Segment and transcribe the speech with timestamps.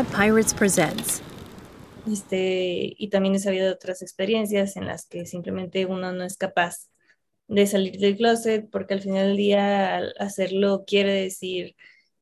[0.00, 1.22] Pirates presents.
[2.10, 6.36] Este, y también he sabido de otras experiencias en las que simplemente uno no es
[6.36, 6.88] capaz
[7.46, 11.76] de salir del closet porque al final del día hacerlo quiere decir,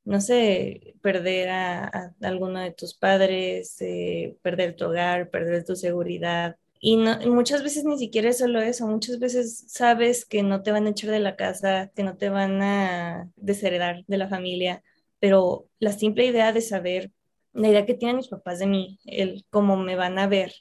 [0.04, 6.56] no sé, perder a, alguno de tus padres, eh, perder tu hogar, perder tu seguridad.
[6.80, 10.86] Y, muchas veces ni siquiera es solo eso, muchas veces sabes que no te van
[10.86, 14.82] a echar de la casa, que no te van a desheredar de la familia,
[15.20, 17.12] pero la simple idea de saber,
[17.52, 20.52] la idea que tienen mis papás de mí, el cómo me van a ver,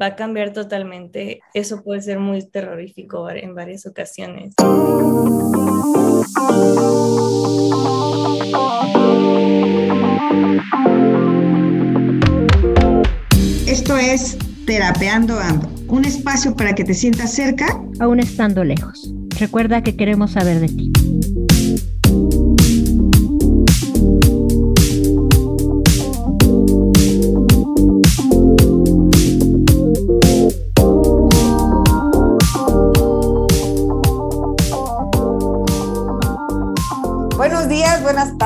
[0.00, 1.40] va a cambiar totalmente.
[1.54, 4.54] Eso puede ser muy terrorífico en varias ocasiones.
[13.66, 17.66] Esto es Terapeando Ando, un espacio para que te sientas cerca,
[18.00, 19.12] aún estando lejos.
[19.38, 20.92] Recuerda que queremos saber de ti.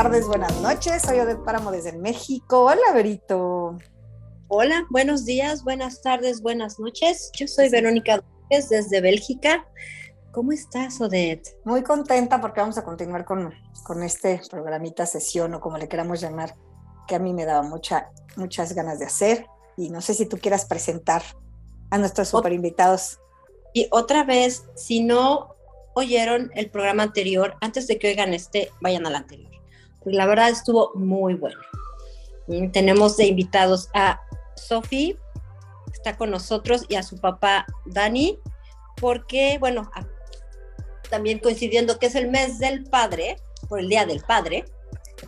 [0.08, 1.02] Tardes, buenas noches.
[1.02, 2.62] Soy Odette Páramo desde México.
[2.62, 3.76] Hola, Berito.
[4.48, 7.30] Hola, buenos días, buenas tardes, buenas noches.
[7.34, 9.66] Yo soy Verónica Dómez desde Bélgica.
[10.32, 11.54] ¿Cómo estás, Odette?
[11.66, 13.52] Muy contenta porque vamos a continuar con,
[13.84, 16.54] con este programita sesión o como le queramos llamar,
[17.06, 19.44] que a mí me daba mucha, muchas ganas de hacer.
[19.76, 21.20] Y no sé si tú quieras presentar
[21.90, 23.20] a nuestros super invitados.
[23.74, 25.54] Y otra vez, si no
[25.94, 29.57] oyeron el programa anterior, antes de que oigan este, vayan al anterior
[30.04, 31.58] la verdad estuvo muy bueno.
[32.46, 34.20] Mm, tenemos de invitados a
[34.56, 35.16] Sofi,
[35.92, 38.38] está con nosotros, y a su papá Dani,
[39.00, 39.90] porque, bueno,
[41.10, 43.36] también coincidiendo que es el mes del padre,
[43.68, 44.64] por el Día del Padre.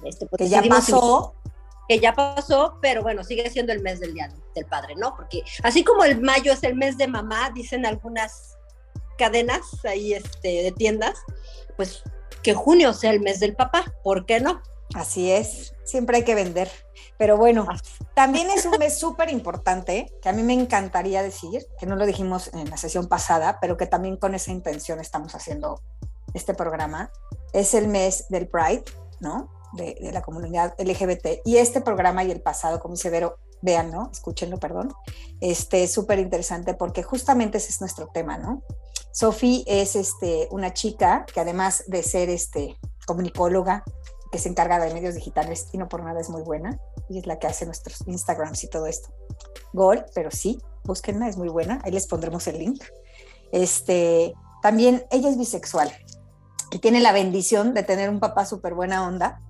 [0.05, 1.35] Este, pues, que ya pasó.
[1.89, 5.17] Que ya pasó, pero bueno, sigue siendo el mes del Día del Padre, ¿no?
[5.17, 8.57] Porque así como el mayo es el mes de mamá, dicen algunas
[9.19, 11.19] cadenas ahí este, de tiendas,
[11.77, 12.05] pues
[12.43, 14.63] que junio sea el mes del papá, ¿por qué no?
[14.95, 16.71] Así es, siempre hay que vender.
[17.17, 17.67] Pero bueno,
[18.15, 22.07] también es un mes súper importante, que a mí me encantaría decir, que no lo
[22.07, 25.81] dijimos en la sesión pasada, pero que también con esa intención estamos haciendo
[26.35, 27.11] este programa.
[27.53, 28.85] Es el mes del Pride,
[29.21, 29.49] ¿no?
[29.75, 31.41] De, la comunidad LGBT.
[31.45, 34.93] Y este programa y el pasado, como dice Vero, véanlo, escúchenlo, perdón.
[35.41, 38.63] Este es súper interesante porque justamente ese es nuestro tema, ¿no?
[39.13, 42.77] Sophie es este, una chica que además de ser este,
[43.07, 43.83] comunicóloga,
[44.31, 46.79] que se encarga de medios digitales y no por nada es muy buena,
[47.09, 49.11] y es la que hace nuestros Instagrams y todo esto.
[49.73, 52.85] Gol, pero sí, búsquenla, es muy buena, ahí les pondremos el link.
[53.51, 54.33] Este,
[54.63, 55.93] también ella es bisexual
[56.71, 59.41] y tiene la bendición de tener un papá súper buena onda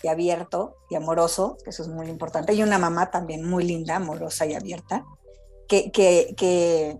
[0.00, 3.96] y abierto y amoroso, que eso es muy importante, y una mamá también muy linda,
[3.96, 5.04] amorosa y abierta,
[5.66, 6.98] que, que, que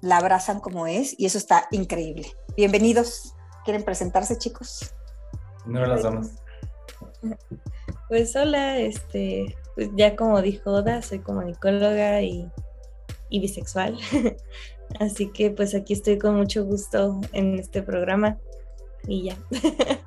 [0.00, 2.26] la abrazan como es y eso está increíble.
[2.56, 3.34] Bienvenidos.
[3.64, 4.94] ¿Quieren presentarse, chicos?
[5.66, 6.30] No las damas.
[8.08, 12.50] Pues hola, este, pues ya como dijo Oda, soy comunicóloga y,
[13.28, 13.98] y bisexual.
[15.00, 18.38] Así que pues aquí estoy con mucho gusto en este programa
[19.06, 19.36] y ya.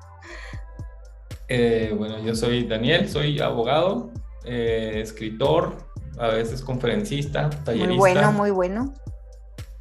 [1.46, 4.10] Eh, bueno, yo soy Daniel, soy abogado,
[4.46, 5.76] eh, escritor,
[6.18, 7.88] a veces conferencista, tallerista.
[7.90, 8.94] Muy bueno, muy bueno.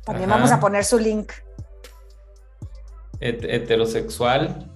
[0.06, 1.32] También vamos a poner su link.
[3.20, 4.70] heterosexual.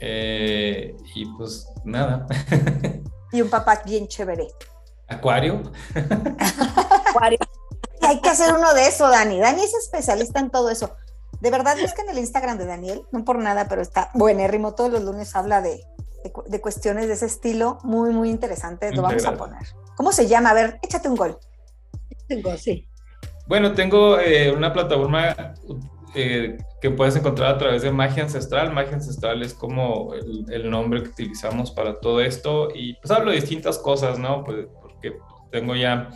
[0.00, 2.26] Eh, y pues nada.
[3.32, 4.48] y un papá bien chévere.
[5.08, 5.62] Acuario.
[7.06, 7.38] Acuario.
[8.02, 9.38] Hay que hacer uno de eso, Dani.
[9.38, 10.96] Dani es especialista en todo eso.
[11.40, 14.74] De verdad, busquen el Instagram de Daniel, no por nada, pero está buenérrimo.
[14.74, 15.84] Todos los lunes habla de,
[16.46, 18.92] de, cuestiones de ese estilo, muy, muy interesante.
[18.92, 19.62] Lo vamos a poner.
[19.96, 20.50] ¿Cómo se llama?
[20.50, 21.38] A ver, échate un gol.
[22.28, 22.88] Un gol, sí.
[23.46, 25.54] Bueno, tengo eh, una plataforma
[26.14, 28.72] eh, que puedes encontrar a través de Magia Ancestral.
[28.72, 33.40] Magia Ancestral es como el, nombre que utilizamos para todo esto y pues hablo de
[33.40, 34.44] distintas cosas, ¿no?
[34.44, 35.16] Pues, porque
[35.50, 36.10] tengo ya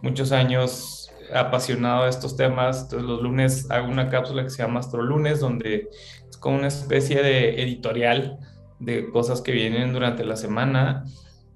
[0.00, 2.82] muchos años apasionado de estos temas.
[2.82, 5.88] Entonces los lunes hago una cápsula que se llama Astro Lunes, donde
[6.28, 8.38] es como una especie de editorial
[8.78, 11.04] de cosas que vienen durante la semana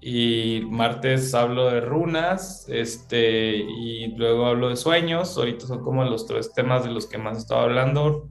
[0.01, 6.27] y martes hablo de runas, este, y luego hablo de sueños, ahorita son como los
[6.27, 8.29] tres temas de los que más he estado hablando,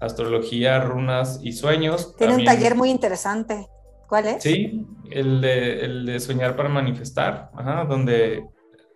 [0.00, 2.14] astrología, runas y sueños.
[2.16, 3.68] Tiene un taller muy interesante,
[4.08, 4.42] ¿cuál es?
[4.42, 8.44] Sí, el de, el de soñar para manifestar, ajá, donde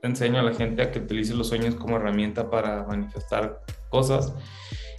[0.03, 4.35] enseño a la gente a que utilice los sueños como herramienta para manifestar cosas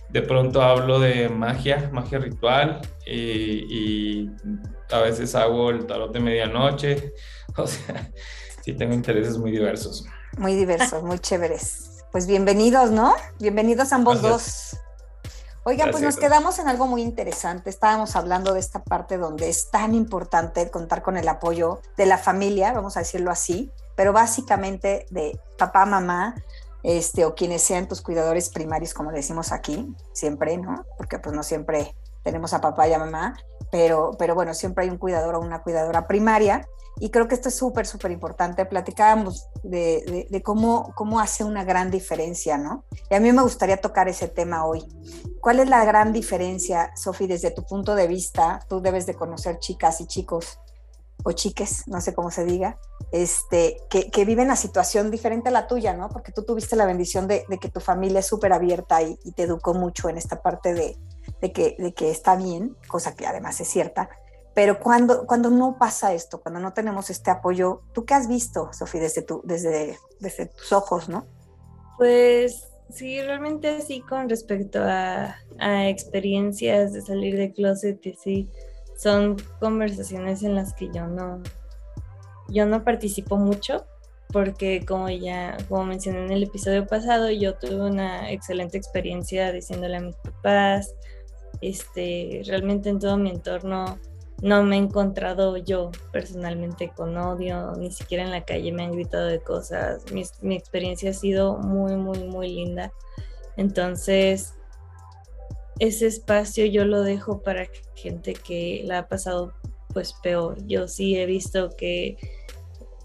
[0.09, 4.29] de pronto hablo de magia, magia ritual, y,
[4.91, 7.13] a veces hago el tarot de medianoche.
[7.57, 8.09] O sea,
[8.61, 10.06] Sí, tengo intereses muy diversos.
[10.38, 12.03] Muy diversos, muy chéveres.
[12.11, 13.15] Pues bienvenidos, ¿no?
[13.39, 14.77] Bienvenidos ambos dos.
[15.63, 17.69] Oiga, pues nos quedamos en algo muy interesante.
[17.69, 22.17] Estábamos hablando de esta parte donde es tan importante contar con el apoyo de la
[22.17, 26.35] familia, vamos a decirlo así, pero básicamente de papá, mamá,
[26.83, 30.85] este, o quienes sean tus cuidadores primarios, como decimos aquí, siempre, ¿no?
[30.97, 33.35] Porque pues no siempre tenemos a papá y a mamá,
[33.71, 36.67] pero, pero bueno, siempre hay un cuidador o una cuidadora primaria.
[37.01, 38.65] Y creo que esto es súper, súper importante.
[38.65, 42.83] Platicábamos de, de, cómo, cómo hace una gran diferencia, ¿no?
[43.09, 44.85] Y a mí me gustaría tocar ese tema hoy.
[45.39, 48.59] ¿Cuál es la gran diferencia, Sofi, desde tu punto de vista?
[48.67, 50.59] Tú debes de conocer chicas y chicos
[51.23, 52.77] o chiques, no sé cómo se diga,
[53.11, 56.09] este, que, viven la situación diferente a la tuya, ¿no?
[56.09, 59.73] Porque tú tuviste la bendición de, que tu familia es súper abierta y, te educó
[59.73, 60.97] mucho en esta parte de,
[61.41, 64.09] de que, de que está bien, cosa que además es cierta,
[64.53, 68.71] pero cuando, cuando no pasa esto, cuando no tenemos este apoyo, ¿tú qué has visto,
[68.73, 71.25] Sofía, desde tus ojos, no?
[71.97, 78.50] Pues sí, realmente sí, con respecto a, a experiencias de salir de closet, sí,
[78.97, 81.41] son conversaciones en las que yo no,
[82.49, 83.85] yo no participo mucho,
[84.31, 89.97] porque como ya, como mencioné en el episodio pasado, yo tuve una excelente experiencia diciéndole
[89.97, 90.93] a mis papás,
[91.61, 93.97] este, realmente en todo mi entorno
[94.41, 98.91] no me he encontrado yo personalmente con odio, ni siquiera en la calle me han
[98.91, 102.93] gritado de cosas, mi, mi experiencia ha sido muy, muy, muy linda.
[103.57, 104.53] Entonces,
[105.79, 109.53] ese espacio yo lo dejo para gente que la ha pasado
[109.93, 110.57] pues peor.
[110.67, 112.17] Yo sí he visto que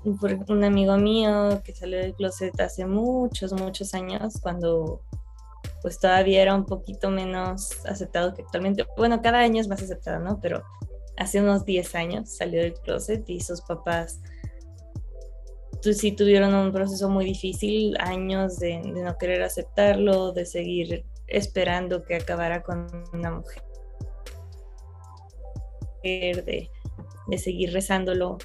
[0.04, 5.00] un amigo mío que salió del closet hace muchos, muchos años, cuando
[5.82, 8.86] pues todavía era un poquito menos aceptado que actualmente.
[8.96, 10.40] Bueno, cada año es más aceptado, ¿no?
[10.40, 10.62] Pero
[11.16, 14.20] hace unos 10 años salió del closet y sus papás
[15.82, 22.04] pues, sí tuvieron un proceso muy difícil, años de, no querer aceptarlo, de seguir esperando
[22.04, 23.62] que acabara con una mujer,
[26.02, 26.70] de,
[27.26, 28.38] de seguir rezándolo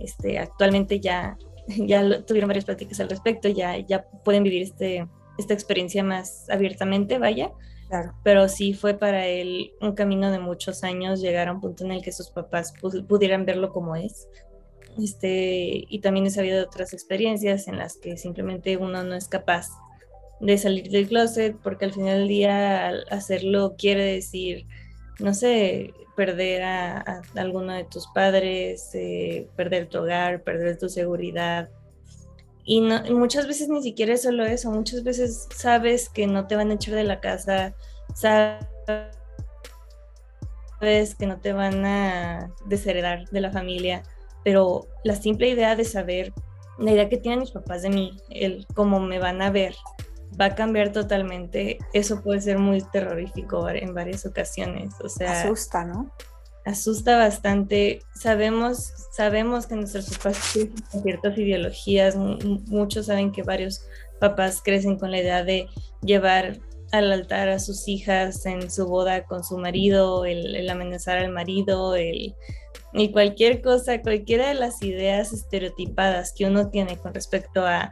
[0.00, 1.36] este, actualmente ya,
[1.68, 5.06] ya tuvieron varias prácticas al respecto, ya, ya pueden vivir este,
[5.38, 7.52] esta experiencia más abiertamente, vaya.
[8.22, 11.92] Pero sí fue para él un camino de muchos años llegar a un punto en
[11.92, 12.74] el que sus papás
[13.08, 14.28] pudieran verlo como es.
[15.02, 19.28] Este, y también he sabido de otras experiencias en las que simplemente uno no es
[19.28, 19.68] capaz
[20.40, 24.66] de salir del closet porque al final del día hacerlo quiere decir,
[25.18, 31.70] no sé, perder a, alguno de tus padres, eh, perder tu hogar, perder tu seguridad.
[32.64, 36.70] Y, muchas veces ni siquiera es solo eso, muchas veces sabes que no te van
[36.70, 37.74] a echar de la casa,
[38.14, 38.66] sabes
[41.14, 44.02] que no te van a desheredar de la familia,
[44.44, 46.32] pero la simple idea de saber,
[46.78, 49.74] la idea que tienen mis papás de mí, el cómo me van a ver,
[50.40, 54.94] va a cambiar totalmente, eso puede ser muy terrorífico en varias ocasiones.
[55.02, 56.10] O sea, asusta, ¿no?
[56.64, 58.00] Asusta bastante.
[58.14, 62.16] Sabemos, sabemos que nuestros papás tienen ciertas ideologías.
[62.16, 63.82] Muchos saben que varios
[64.20, 65.68] papás crecen con la idea de
[66.02, 66.58] llevar
[66.92, 71.30] al altar a sus hijas en su boda con su marido, el, el amenazar al
[71.30, 72.34] marido, el,
[72.92, 77.90] y cualquier cosa, cualquiera de las ideas estereotipadas que uno tiene con respecto a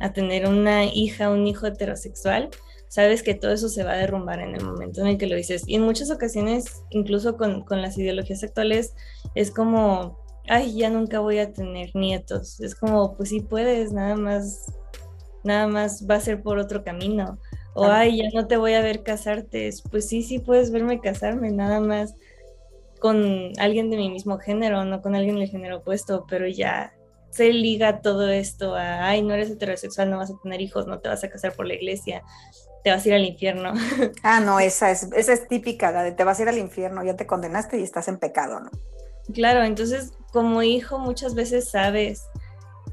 [0.00, 2.50] a tener una hija, un hijo heterosexual,
[2.88, 5.36] sabes que todo eso se va a derrumbar en el momento en el que lo
[5.36, 5.64] dices.
[5.66, 8.94] Y en muchas ocasiones, incluso con, con las ideologías actuales,
[9.34, 10.18] es como,
[10.48, 12.60] ay, ya nunca voy a tener nietos.
[12.60, 14.72] Es como, pues sí puedes, nada más,
[15.44, 17.38] nada más va a ser por otro camino.
[17.74, 19.70] O, ay, ya no te voy a ver casarte.
[19.90, 22.14] Pues sí, sí puedes verme casarme, nada más
[22.98, 26.92] con alguien de mi mismo género, no con alguien del género opuesto, pero ya
[27.30, 31.00] se liga todo esto a, ay, no eres heterosexual, no vas a tener hijos, no
[31.00, 32.22] te vas a casar por la iglesia,
[32.82, 33.72] te vas a ir al infierno.
[34.22, 37.04] Ah, no, esa es, esa es típica, la de te vas a ir al infierno,
[37.04, 38.70] ya te condenaste y estás en pecado, ¿no?
[39.32, 42.22] Claro, entonces como hijo muchas veces sabes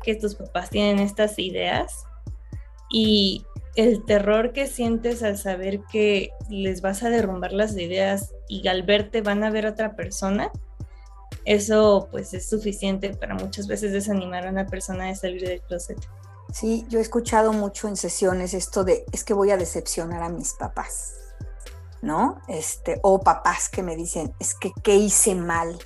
[0.03, 2.05] que tus papás tienen estas ideas
[2.89, 8.67] y el terror que sientes al saber que les vas a derrumbar las ideas y
[8.67, 10.51] al verte van a ver otra persona,
[11.45, 15.97] eso pues es suficiente para muchas veces desanimar a una persona de salir del closet.
[16.51, 20.29] Sí, yo he escuchado mucho en sesiones esto de es que voy a decepcionar a
[20.29, 21.13] mis papás,
[22.01, 22.41] ¿no?
[22.47, 25.77] Este, o papás que me dicen, es que ¿qué hice mal?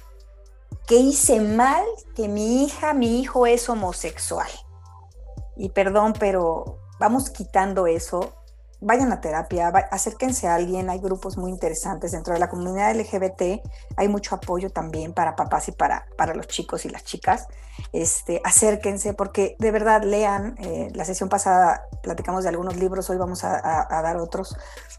[0.88, 1.84] ¿Qué hice mal
[2.16, 4.50] que mi hija, mi hijo es homosexual?
[5.56, 8.34] Y perdón, pero vamos quitando eso
[8.82, 13.62] vayan a terapia, acérquense a alguien, hay grupos muy interesantes dentro de la comunidad LGBT,
[13.98, 17.48] hay mucho apoyo también para papás y para, para los chicos y las chicas.
[17.94, 23.18] Este, acérquense porque de verdad lean, eh, la sesión pasada platicamos de algunos libros, hoy
[23.18, 24.56] vamos a, dar otros,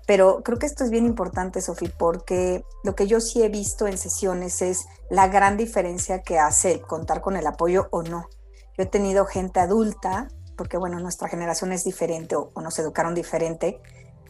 [0.06, 3.86] pero creo que esto es bien importante, Sofía, porque lo que yo sí he visto
[3.86, 8.26] en sesiones es la gran diferencia que hace contar con el apoyo o no.
[8.76, 10.28] Yo he tenido gente adulta
[10.60, 13.80] porque bueno, nuestra generación es diferente o, nos educaron diferente,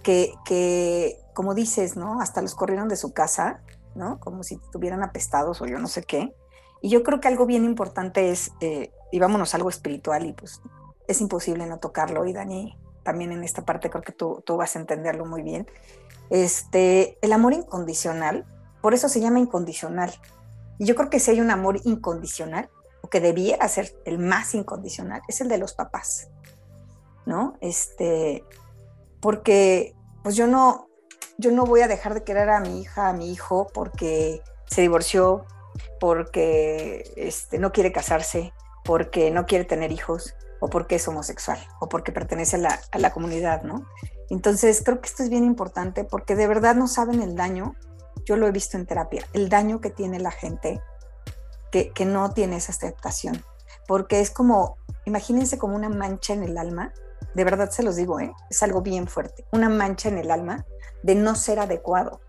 [0.04, 2.20] que, que, como dices, ¿no?
[2.20, 3.62] Hasta los corrieron de su casa,
[3.96, 4.20] ¿no?
[4.20, 6.32] Como si estuvieran apestados o yo no sé qué.
[6.80, 10.62] Y yo creo que algo bien importante es, eh, y vámonos algo espiritual, y pues
[11.08, 14.76] es imposible no tocarlo, y Dani, también en esta parte creo que tú, tú vas
[14.76, 15.66] a entenderlo muy bien.
[16.30, 18.46] Este, el amor incondicional,
[18.80, 20.12] por eso se llama incondicional.
[20.78, 22.70] Y yo creo que si hay un amor incondicional,
[23.02, 26.28] o que debiera ser el más incondicional, es el de los papás,
[27.26, 27.56] ¿no?
[27.60, 28.44] Este,
[29.20, 30.88] porque pues yo no,
[31.38, 34.82] yo no voy a dejar de querer a mi hija, a mi hijo, porque se
[34.82, 35.44] divorció,
[35.98, 38.52] porque este, no quiere casarse,
[38.84, 42.98] porque no quiere tener hijos, o porque es homosexual, o porque pertenece a la, a
[42.98, 43.86] la comunidad, ¿no?
[44.28, 47.74] Entonces, creo que esto es bien importante porque de verdad no saben el daño,
[48.24, 50.80] yo lo he visto en terapia, el daño que tiene la gente
[51.70, 53.44] que, no tiene esa aceptación,
[53.86, 56.92] porque es como, imagínense como una mancha en el alma,
[57.34, 58.32] de verdad se los digo, ¿eh?
[58.50, 60.64] es algo bien fuerte, una mancha en el alma
[61.02, 62.20] de no ser adecuado.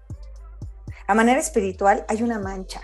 [1.08, 2.82] A manera espiritual hay una mancha,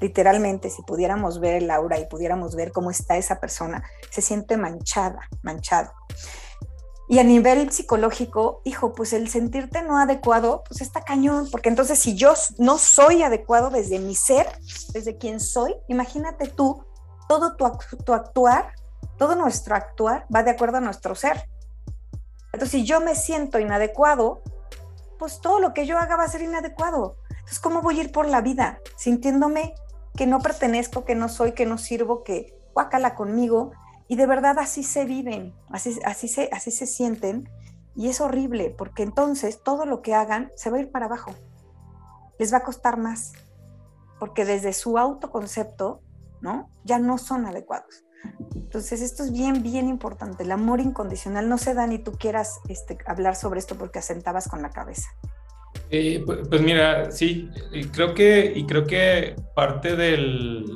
[0.00, 4.56] literalmente, si pudiéramos ver el aura y pudiéramos ver cómo está esa persona, se siente
[4.56, 5.92] manchada, manchado.
[7.06, 11.98] Y a nivel psicológico, hijo, pues el sentirte no adecuado, pues está cañón, porque entonces
[11.98, 14.46] si yo no soy adecuado desde mi ser,
[14.92, 16.82] desde quien soy, imagínate tú,
[17.28, 17.66] todo tu,
[18.14, 18.72] actuar,
[19.18, 21.48] todo nuestro actuar va de acuerdo a nuestro ser.
[22.52, 24.42] Entonces, si yo me siento inadecuado,
[25.18, 27.16] pues todo lo que yo haga va a ser inadecuado.
[27.30, 29.74] Entonces, ¿cómo voy a ir por la vida sintiéndome
[30.16, 33.72] que no pertenezco, que no soy, que no sirvo, que guácala conmigo?
[34.08, 37.48] Y de verdad así se viven, así, así, se, así se sienten.
[37.96, 41.32] Y es horrible, porque entonces todo lo que hagan se va a ir para abajo.
[42.38, 43.32] Les va a costar más,
[44.18, 46.02] porque desde su autoconcepto,
[46.40, 46.68] ¿no?
[46.84, 48.04] Ya no son adecuados.
[48.54, 50.42] Entonces, esto es bien, bien importante.
[50.42, 54.48] El amor incondicional no se da ni tú quieras este, hablar sobre esto porque asentabas
[54.48, 55.08] con la cabeza.
[55.90, 57.50] Eh, pues, mira, sí,
[57.92, 60.66] creo que, y creo que parte del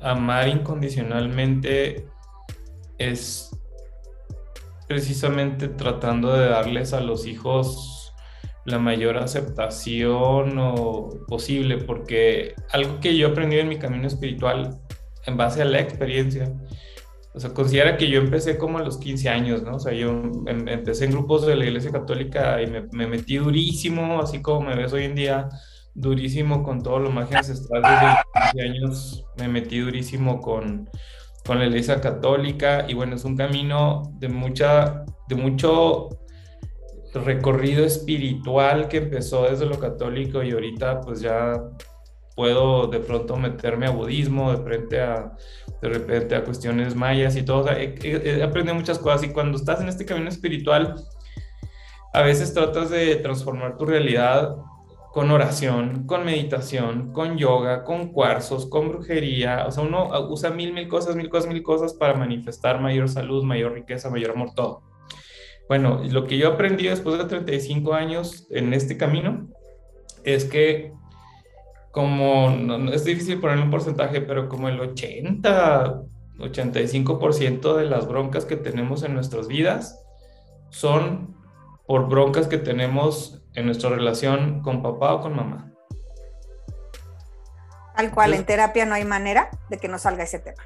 [0.00, 2.06] amar incondicionalmente
[3.00, 3.50] es
[4.86, 8.12] precisamente tratando de darles a los hijos
[8.66, 10.54] la mayor aceptación
[11.26, 14.78] posible, porque algo que yo he aprendido en mi camino espiritual
[15.26, 16.52] en base a la experiencia,
[17.32, 19.76] o sea, considera que yo empecé como a los 15 años, ¿no?
[19.76, 20.10] O sea, yo
[20.46, 24.68] em, empecé en grupos de la Iglesia Católica y me, me metí durísimo, así como
[24.68, 25.48] me ves hoy en día,
[25.94, 30.90] durísimo con todo lo magia ancestral desde los 15 años, me metí durísimo con
[31.46, 36.08] con la Iglesia Católica y bueno, es un camino de mucha, de mucho
[37.14, 41.60] recorrido espiritual que empezó desde lo católico y ahorita pues ya
[42.36, 45.32] puedo de pronto meterme a budismo, de frente a,
[45.82, 47.68] de repente a cuestiones mayas y todo.
[47.70, 50.94] he, aprendido muchas cosas y cuando estás en este camino espiritual,
[52.12, 54.56] a veces tratas de transformar tu realidad
[55.12, 59.66] con oración, con meditación, con yoga, con cuarzos, con brujería.
[59.66, 63.42] O sea, uno usa mil, mil cosas, mil cosas, mil cosas para manifestar mayor salud,
[63.42, 64.82] mayor riqueza, mayor amor, todo.
[65.68, 69.48] Bueno, lo que yo aprendí después de 35 años en este camino
[70.24, 70.92] es que
[71.90, 72.50] como,
[72.92, 76.02] es difícil ponerle un porcentaje, pero como el 80,
[76.38, 80.04] 85% de las broncas que tenemos en nuestras vidas
[80.70, 81.34] son
[81.90, 85.72] por broncas que tenemos en nuestra relación con papá o con mamá.
[87.96, 90.62] Tal cual, en terapia no hay manera de que no salga ese tema.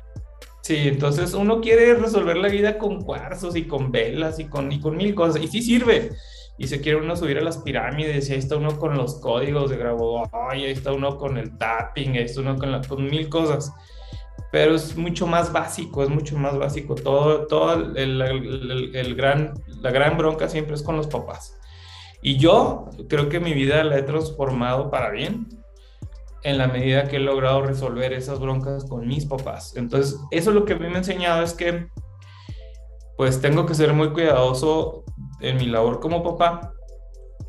[0.60, 4.82] Sí, entonces uno quiere resolver la vida con cuarzos y con velas y con, y
[4.82, 6.10] con mil cosas, y sí sirve.
[6.58, 9.70] Y se quiere uno subir a las pirámides, y ahí está uno con los códigos
[9.70, 13.30] de grabo, ahí está uno con el tapping, ahí está uno con, la, con mil
[13.30, 13.72] cosas.
[14.54, 16.94] Pero es mucho más básico, es mucho más básico.
[16.94, 21.58] Todo, todo el, gran, la gran bronca siempre es con los papás.
[22.22, 25.48] Y yo creo que mi vida la he transformado para bien
[26.44, 29.74] en la medida que he logrado resolver esas broncas con mis papás.
[29.74, 31.88] Entonces, eso lo que a mí me ha enseñado es que
[33.16, 35.02] pues tengo que ser muy cuidadoso
[35.40, 36.72] en mi labor como papá.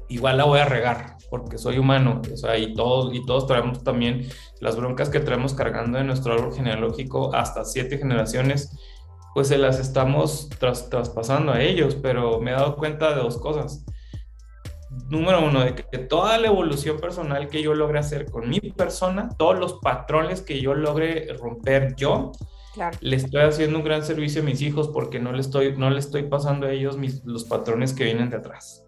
[0.10, 3.84] Igual la voy a regar porque soy humano, o sea, y todos, y todos traemos
[3.84, 4.28] también
[4.62, 8.72] las broncas que traemos cargando en nuestro árbol genealógico hasta siete generaciones
[9.36, 13.84] pues se las estamos traspasando a ellos, pero me he dado cuenta de dos cosas.
[15.10, 19.28] Número uno, de que toda la evolución personal que yo logre hacer con mi persona,
[19.38, 22.32] todos los patrones que yo logre romper yo,
[23.02, 26.00] le estoy haciendo un gran servicio a mis hijos porque no le estoy, no le
[26.00, 28.85] estoy pasando a ellos mis, los patrones que vienen de atrás.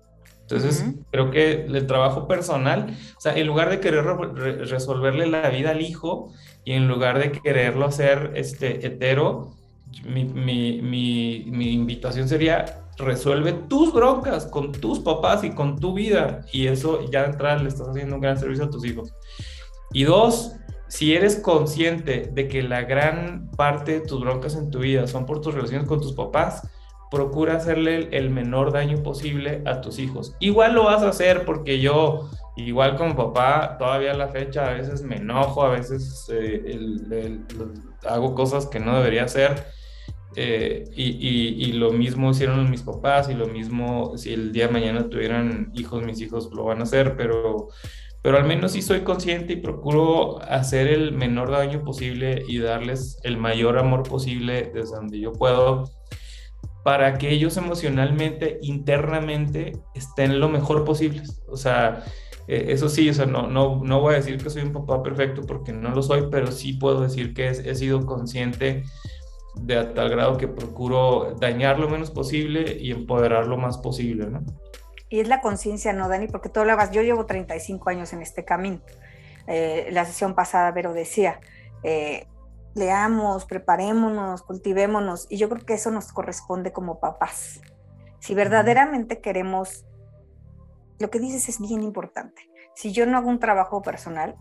[0.50, 5.72] Entonces, creo que el trabajo personal, o sea, en lugar de querer resolverle la vida
[5.72, 6.32] al hijo
[6.64, 9.58] y en lugar de quererlo hacer este, hetero,
[10.06, 15.94] mi, mi, mi, mi invitación sería resuelve tus broncas con tus papás y con tu
[15.94, 16.46] vida.
[16.52, 19.14] Y eso ya de entrada le estás haciendo un gran servicio a tus hijos.
[19.92, 20.54] Y dos,
[20.88, 25.26] si eres consciente de que la gran parte de tus broncas en tu vida son
[25.26, 26.68] por tus relaciones con tus papás,
[27.10, 30.36] procura hacerle el menor daño posible a tus hijos.
[30.40, 34.74] Igual lo vas a hacer porque yo, igual como papá, todavía a la fecha a
[34.74, 37.40] veces me enojo, a veces eh,
[38.08, 39.66] hago cosas que no debería hacer.
[40.36, 45.10] Eh, y, lo mismo hicieron mis papás y lo mismo si el día de mañana
[45.10, 47.70] tuvieran hijos, mis hijos lo van a hacer, pero,
[48.22, 53.20] pero al menos sí soy consciente y procuro hacer el menor daño posible y darles
[53.24, 55.86] el mayor amor posible desde donde yo puedo
[56.84, 61.24] para que ellos emocionalmente, internamente, estén lo mejor posible.
[61.48, 62.04] O sea,
[62.48, 65.04] eh, eso sí, o sea, no, no, no voy a decir que soy un papá
[65.04, 68.84] perfecto porque no lo soy, pero sí puedo decir que he, sido consciente
[69.56, 74.44] de tal grado que procuro dañar lo menos posible y empoderar lo más posible, ¿no?
[75.10, 76.28] Y es la conciencia, ¿no, Dani?
[76.28, 78.82] Porque tú hablabas, yo llevo 35 años en este camino.
[79.48, 81.40] Eh, la sesión pasada, Vero decía,
[81.84, 82.28] eh,
[82.78, 85.28] leamos, preparémonos, cultivémonos.
[85.30, 87.60] Y yo creo que eso nos corresponde como papás.
[88.20, 89.86] Si verdaderamente queremos,
[91.00, 92.50] lo que dices es bien importante.
[92.76, 94.36] Si yo no hago un trabajo personal,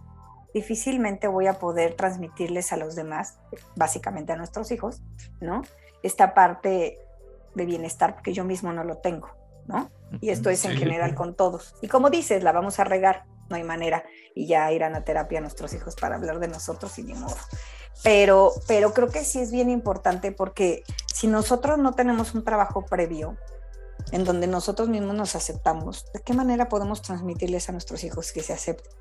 [0.54, 3.38] difícilmente voy a poder transmitirles a los demás,
[3.74, 5.02] básicamente a nuestros hijos,
[5.40, 5.62] ¿no?
[6.02, 6.98] Esta parte
[7.54, 9.30] de bienestar, porque yo mismo no lo tengo,
[9.66, 9.90] ¿no?
[10.20, 11.74] Y esto es en general con todos.
[11.82, 15.40] Y como dices, la vamos a regar, no hay manera, y ya irán a terapia
[15.40, 17.36] nuestros hijos para hablar de nosotros y ni modo
[18.02, 22.84] pero, pero creo que sí es bien importante porque si nosotros no tenemos un trabajo
[22.84, 23.36] previo
[24.12, 28.42] en donde nosotros mismos nos aceptamos, ¿de qué manera podemos transmitirles a nuestros hijos que
[28.42, 28.92] se acepten?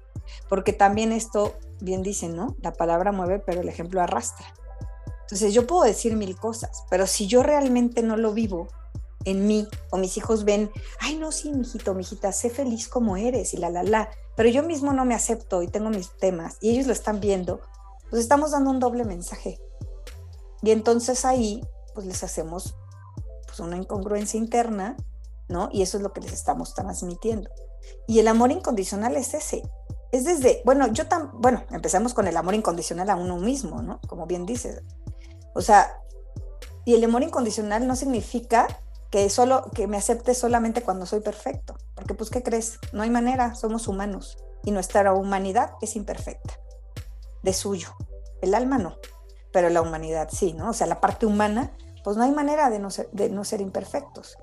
[0.50, 2.56] Porque también esto, bien dicen, ¿no?
[2.62, 4.48] La palabra mueve, pero el ejemplo arrastra.
[5.22, 8.68] Entonces yo puedo decir mil cosas, pero si yo realmente no lo vivo
[9.26, 13.54] en mí, o mis hijos ven, ay, no, sí, mijito, mijita, sé feliz como eres
[13.54, 16.70] y la, la, la, pero yo mismo no me acepto y tengo mis temas y
[16.70, 17.60] ellos lo están viendo,
[18.16, 19.60] pues estamos dando un doble mensaje.
[20.62, 21.62] Y entonces ahí,
[21.94, 22.78] pues les hacemos
[23.46, 24.96] pues una incongruencia interna,
[25.50, 25.68] ¿no?
[25.74, 27.50] Y eso es lo que les estamos transmitiendo.
[28.08, 29.70] Y el amor incondicional es ese.
[30.14, 34.00] Es desde, bueno, yo tan, bueno, empezamos con el amor incondicional a uno mismo, ¿no?
[34.08, 34.82] Como bien dices.
[35.54, 36.02] O sea,
[36.86, 38.68] y el amor incondicional no significa
[39.12, 42.80] que solo que me acepte solamente cuando soy perfecto, porque pues qué crees?
[42.94, 46.54] No hay manera, somos humanos y nuestra humanidad es imperfecta
[47.46, 47.96] de suyo.
[48.42, 48.98] El alma no,
[49.54, 50.72] pero la humanidad sí, ¿no?
[50.72, 51.72] O sea, la parte humana,
[52.04, 54.38] pues no hay manera de no ser, de no ser imperfectos.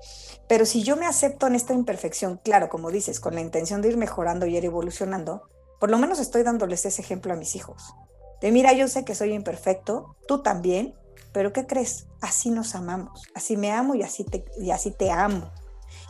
[0.47, 3.89] Pero si yo me acepto en esta imperfección, claro, como dices, con la intención de
[3.89, 5.43] ir mejorando y ir evolucionando,
[5.79, 7.93] por lo menos estoy dándoles ese ejemplo a mis hijos.
[8.41, 10.95] De mira, yo sé que soy imperfecto, tú también,
[11.31, 12.07] pero ¿qué crees?
[12.21, 15.51] Así nos amamos, así me amo y así te, y así te amo.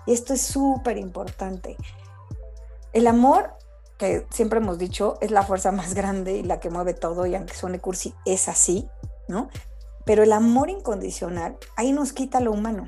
[0.06, 1.76] Y esto es súper importante.
[2.94, 3.56] El amor
[3.98, 7.36] que siempre hemos dicho es la fuerza más grande y la que mueve todo, y
[7.36, 8.88] aunque suene cursi, es así,
[9.28, 9.50] ¿no?
[10.06, 12.88] Pero el amor incondicional, ahí nos quita lo humano.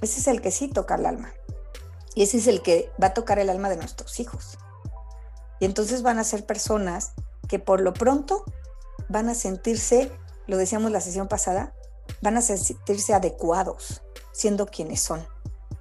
[0.00, 1.32] Ese es el que sí toca el alma.
[2.14, 4.58] Y ese es el que va a tocar el alma de nuestros hijos.
[5.60, 7.12] Y entonces van a ser personas
[7.48, 8.44] que por lo pronto
[9.08, 10.10] van a sentirse,
[10.48, 11.72] lo decíamos la sesión pasada,
[12.20, 14.02] van a sentirse adecuados
[14.32, 15.24] siendo quienes son,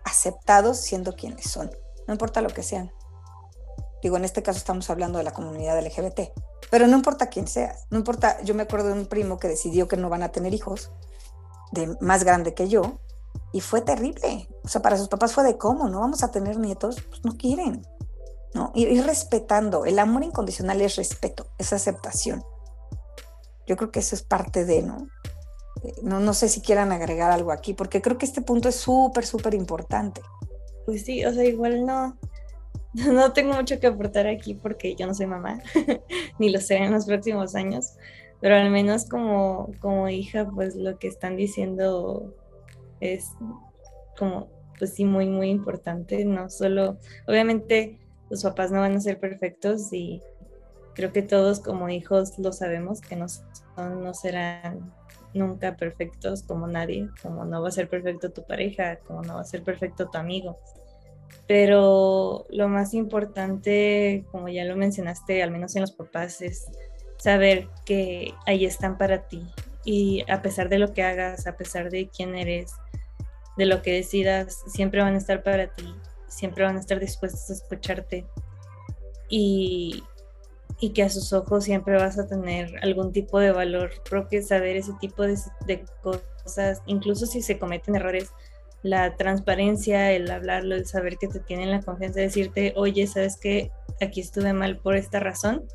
[0.04, 1.72] aceptados siendo quienes son,
[2.08, 2.92] no importa lo que sean.
[4.02, 6.32] Digo, en este caso estamos hablando de la comunidad LGBT,
[6.70, 9.88] pero no importa quién seas, no importa, yo me acuerdo de un primo que decidió
[9.88, 10.92] que no van a tener hijos,
[11.72, 13.00] de más grande que yo,
[13.54, 14.48] y fue terrible.
[14.64, 17.38] O sea, para sus papás fue de cómo, no vamos a tener nietos, pues no
[17.38, 17.86] quieren.
[18.54, 18.72] ¿no?
[18.76, 22.44] Ir, respetando, el amor incondicional es respeto, es aceptación.
[23.68, 25.08] Yo creo que eso es parte de, ¿no?
[25.84, 28.76] Eh, no, no sé si quieran agregar algo aquí, porque creo que este punto es
[28.76, 30.22] súper, súper importante.
[30.86, 32.18] Pues sí, o sea, igual no,
[33.12, 35.62] no tengo mucho que aportar aquí porque yo no soy mamá,
[36.40, 37.94] ni lo seré en los próximos años,
[38.40, 42.36] pero al menos como, como hija, pues lo que están diciendo
[43.00, 43.30] es
[44.18, 48.00] como, pues sí, muy, muy importante, no solo, obviamente
[48.30, 50.22] los papás no van a ser perfectos y
[50.94, 53.28] creo que todos como hijos lo sabemos que no,
[53.78, 54.94] no serán
[55.34, 59.42] nunca perfectos como nadie, como no va a ser perfecto tu pareja, como no va
[59.42, 60.60] a ser perfecto tu amigo.
[61.48, 66.66] Pero lo más importante, como ya lo mencionaste, al menos en los papás, es
[67.18, 69.46] saber que ahí están para ti.
[69.84, 72.74] Y a pesar de lo que hagas, a pesar de quién eres,
[73.58, 75.94] de lo que decidas, siempre van a estar para ti,
[76.28, 78.26] siempre van a estar dispuestos a escucharte.
[79.30, 80.04] Y,
[80.82, 83.92] y que a sus ojos siempre vas a tener algún tipo de valor.
[84.04, 85.38] Creo que saber ese tipo de,
[86.02, 88.32] cosas, incluso si se cometen errores,
[88.84, 93.38] la transparencia, el hablarlo, el saber que te tienen la confianza de decirte, oye, ¿sabes
[93.38, 93.72] qué?
[94.02, 95.66] Aquí estuve mal por esta razón,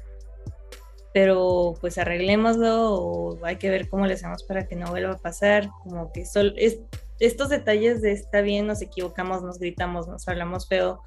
[1.14, 5.18] pero pues arreglémoslo o hay que ver cómo le hacemos para que no vuelva a
[5.18, 6.80] pasar, como que sol, es,
[7.20, 11.00] estos detalles de está bien, nos equivocamos, nos gritamos, nos hablamos feo,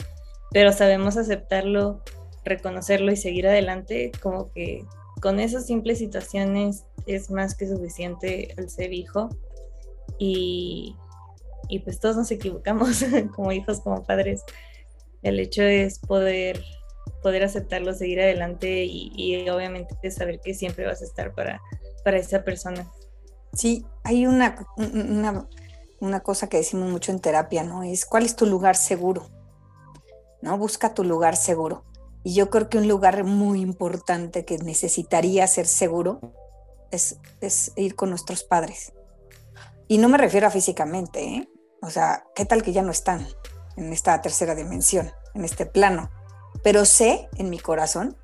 [0.51, 2.01] pero sabemos aceptarlo
[2.45, 4.85] reconocerlo y seguir adelante, como que
[5.21, 9.29] con esas simples situaciones es más que suficiente el ser hijo
[10.17, 10.95] y,
[11.69, 13.05] y pues todos nos equivocamos
[13.35, 14.43] como hijos, como padres.
[15.21, 16.61] El hecho es poder,
[17.21, 21.61] poder aceptarlo, seguir adelante y, y obviamente saber que siempre vas a estar para,
[22.03, 22.91] para esa persona.
[23.53, 25.47] Sí, hay una, una,
[25.99, 27.83] una cosa que decimos mucho en terapia, ¿no?
[27.83, 29.29] Es cuál es tu lugar seguro,
[30.41, 30.57] ¿no?
[30.57, 31.83] Busca tu lugar seguro.
[32.23, 36.19] Y yo creo que un lugar muy importante que necesitaría ser seguro
[36.91, 38.93] es, es ir con nuestros padres.
[39.87, 41.49] Y no me refiero a físicamente, ¿eh?
[41.81, 43.27] O sea, ¿qué tal que ya no están
[43.77, 46.09] en esta tercera dimensión, en este plano?
[46.63, 48.17] Pero sé en mi corazón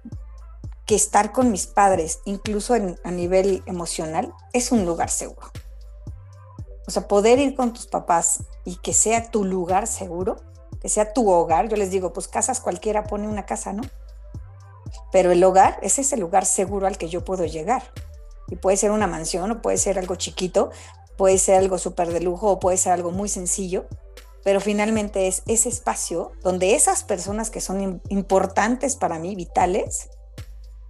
[0.86, 5.50] que estar con mis padres, incluso a nivel emocional, es un lugar seguro.
[6.88, 10.36] O sea, poder ir con tus papás y que sea tu lugar seguro,
[10.82, 11.68] que sea tu hogar.
[11.68, 13.82] Yo les digo, pues casas cualquiera pone una casa, ¿no?
[15.12, 17.84] Pero el hogar es ese lugar seguro al que yo puedo llegar.
[18.50, 20.70] Y puede ser una mansión o puede ser algo chiquito,
[21.18, 23.86] puede ser algo súper de lujo o puede ser algo muy sencillo,
[24.44, 30.10] pero finalmente es ese espacio donde esas personas que son importantes para mí, vitales,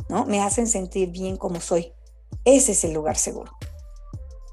[0.09, 0.25] ¿no?
[0.25, 1.93] Me hacen sentir bien como soy.
[2.43, 3.51] Ese es el lugar seguro.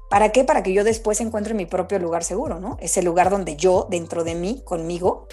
[0.09, 0.43] ¿Para qué?
[0.43, 2.77] Para que yo después encuentre mi propio lugar seguro, ¿no?
[2.79, 5.27] Ese lugar donde yo, dentro de mí, conmigo,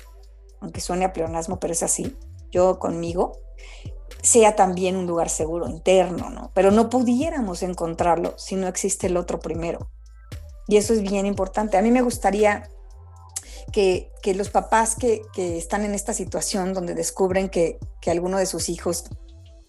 [0.61, 2.16] aunque suene a pleonasmo, pero es así,
[2.50, 3.33] yo conmigo,
[4.22, 6.50] sea también un lugar seguro interno, ¿no?
[6.55, 9.90] Pero no pudiéramos encontrarlo si no existe el otro primero.
[10.70, 11.76] Y eso es bien importante.
[11.76, 12.70] A mí me gustaría
[13.72, 18.68] que, los papás que, están en esta situación donde descubren que, que alguno de sus
[18.68, 19.06] hijos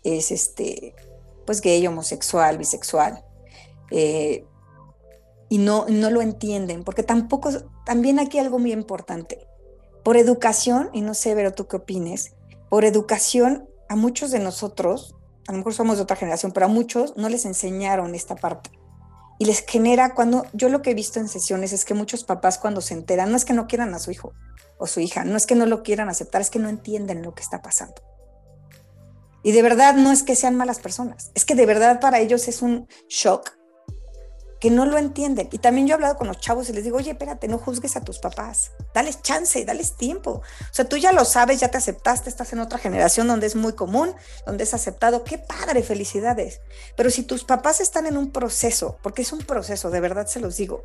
[0.03, 0.93] es este,
[1.47, 3.25] pues gay, homosexual, bisexual,
[3.89, 4.45] eh,
[5.49, 7.49] y no, no lo entienden, porque tampoco,
[7.83, 9.47] también aquí algo muy importante.
[10.03, 12.35] Por educación, y no sé, pero tú qué opines,
[12.69, 15.15] por educación a muchos de nosotros,
[15.47, 18.69] a lo mejor somos de otra generación, pero a muchos no les enseñaron esta parte.
[19.41, 22.59] Y les genera cuando, yo lo que he visto en sesiones es que muchos papás
[22.59, 24.35] cuando se enteran, no es que no quieran a su hijo
[24.77, 27.33] o su hija, no es que no lo quieran aceptar, es que no entienden lo
[27.33, 27.95] que está pasando.
[29.41, 32.47] Y de verdad no es que sean malas personas, es que de verdad para ellos
[32.47, 33.49] es un shock
[34.61, 35.49] que no lo entienden.
[35.51, 37.95] Y también yo he hablado con los chavos y les digo, oye, espérate, no juzgues
[37.95, 40.31] a tus papás, dales chance, dales tiempo.
[40.31, 43.55] O sea, tú ya lo sabes, ya te aceptaste, estás en otra generación donde es
[43.55, 44.13] muy común,
[44.45, 45.23] donde es aceptado.
[45.23, 46.61] Qué padre, felicidades.
[46.95, 50.39] Pero si tus papás están en un proceso, porque es un proceso, de verdad se
[50.39, 50.83] los digo,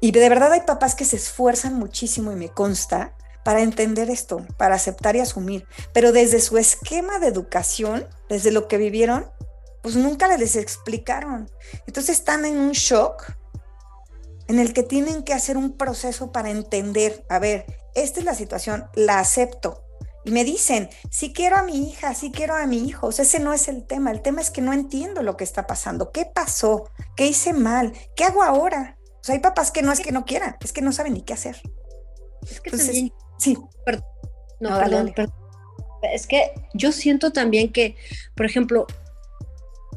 [0.00, 4.46] y de verdad hay papás que se esfuerzan muchísimo y me consta para entender esto,
[4.56, 9.30] para aceptar y asumir, pero desde su esquema de educación, desde lo que vivieron,
[9.82, 11.50] pues nunca les explicaron.
[11.86, 13.32] Entonces están en un shock
[14.48, 18.34] en el que tienen que hacer un proceso para entender, a ver, esta es la
[18.34, 19.84] situación, la acepto.
[20.24, 23.08] Y me dicen, sí quiero a mi hija, sí quiero a mi hijo.
[23.08, 24.12] O sea, ese no es el tema.
[24.12, 26.12] El tema es que no entiendo lo que está pasando.
[26.12, 26.88] ¿Qué pasó?
[27.16, 27.92] ¿Qué hice mal?
[28.14, 28.98] ¿Qué hago ahora?
[29.20, 31.22] O sea, hay papás que no es que no quieran, es que no saben ni
[31.22, 31.60] qué hacer.
[32.42, 33.56] Es que también, sí.
[33.84, 34.04] Perdón,
[34.60, 35.34] no, perdón, perdón.
[36.12, 37.96] Es que yo siento también que,
[38.34, 38.86] por ejemplo,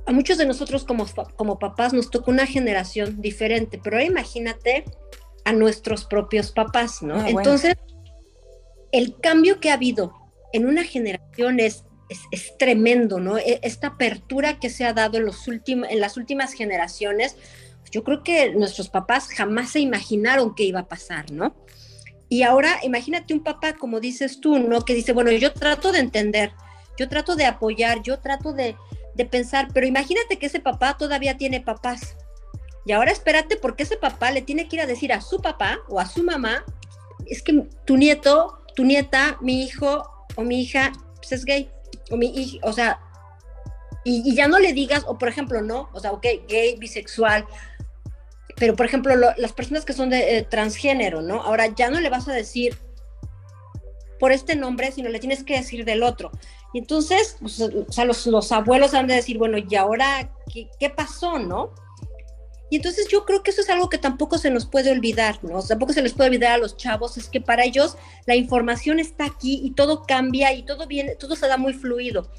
[0.06, 4.86] a muchos de nosotros como, como papás nos tocó una generación diferente, pero imagínate
[5.46, 7.16] a nuestros propios papás, ¿no?
[7.16, 7.76] Ah, Entonces,
[8.92, 10.14] el cambio que ha habido
[10.54, 11.86] en una generación es,
[12.32, 13.38] es, tremendo, ¿no?
[13.38, 17.36] E, esta apertura que se ha dado en, los en las últimas generaciones,
[17.92, 21.56] yo creo que nuestros papás jamás se imaginaron que iba a pasar, ¿no?
[22.30, 24.82] Y ahora imagínate un papá, como dices tú, ¿no?
[24.82, 26.52] Que dice, bueno, yo trato de entender,
[26.98, 28.76] yo trato de apoyar, yo trato de,
[29.16, 32.16] de pensar, pero imagínate que ese papá todavía tiene papás.
[32.86, 35.80] Y ahora espérate porque ese papá le tiene que ir a decir a su papá
[35.88, 36.64] o a su mamá,
[37.26, 41.70] es que tu nieto, tu nieta, mi hijo o mi hija pues es gay.
[42.12, 43.00] O mi hija, o sea,
[44.04, 47.48] y, ya no le digas, o por ejemplo, no, o sea, ok, gay, bisexual,
[48.58, 51.42] pero por ejemplo, las personas que son de eh, transgénero, ¿no?
[51.42, 52.78] Ahora ya no le vas a decir
[54.20, 56.32] por este nombre, sino le tienes que decir del otro.
[56.76, 60.68] Y entonces, pues, o sea, los, los, abuelos han de decir, bueno, ¿y ahora qué,
[60.78, 61.72] qué pasó, no?
[62.70, 65.64] Y entonces yo creo que eso es algo que tampoco se nos puede olvidar, ¿no?
[65.64, 69.24] Tampoco se les puede olvidar a los chavos, es que para ellos la información está
[69.24, 72.30] aquí y todo cambia y todo viene, todo se da muy fluido.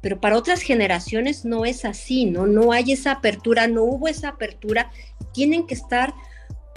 [0.00, 2.46] Pero para otras generaciones no es así, ¿no?
[2.46, 4.92] No hay esa apertura, no hubo esa apertura.
[5.32, 6.14] Tienen que estar,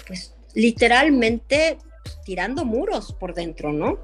[0.07, 3.99] pues, literalmente pues, tirando muros por dentro, ¿no?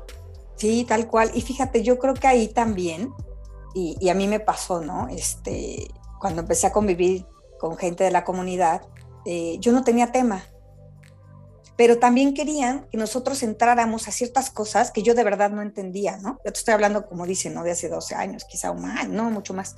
[0.59, 1.31] Sí, tal cual.
[1.33, 3.13] Y fíjate, yo creo que ahí también,
[3.73, 5.07] y, a mí me pasó, ¿no?
[5.07, 5.87] Este,
[6.19, 7.25] cuando empecé a convivir
[7.57, 8.81] con gente de la comunidad,
[9.25, 10.43] eh, yo no tenía tema.
[11.77, 16.17] Pero también querían que nosotros entráramos a ciertas cosas que yo de verdad no entendía,
[16.17, 16.41] ¿no?
[16.43, 17.63] Yo te estoy hablando, como dicen, ¿no?
[17.63, 19.77] De hace 12 años, quizá un más, no, mucho más.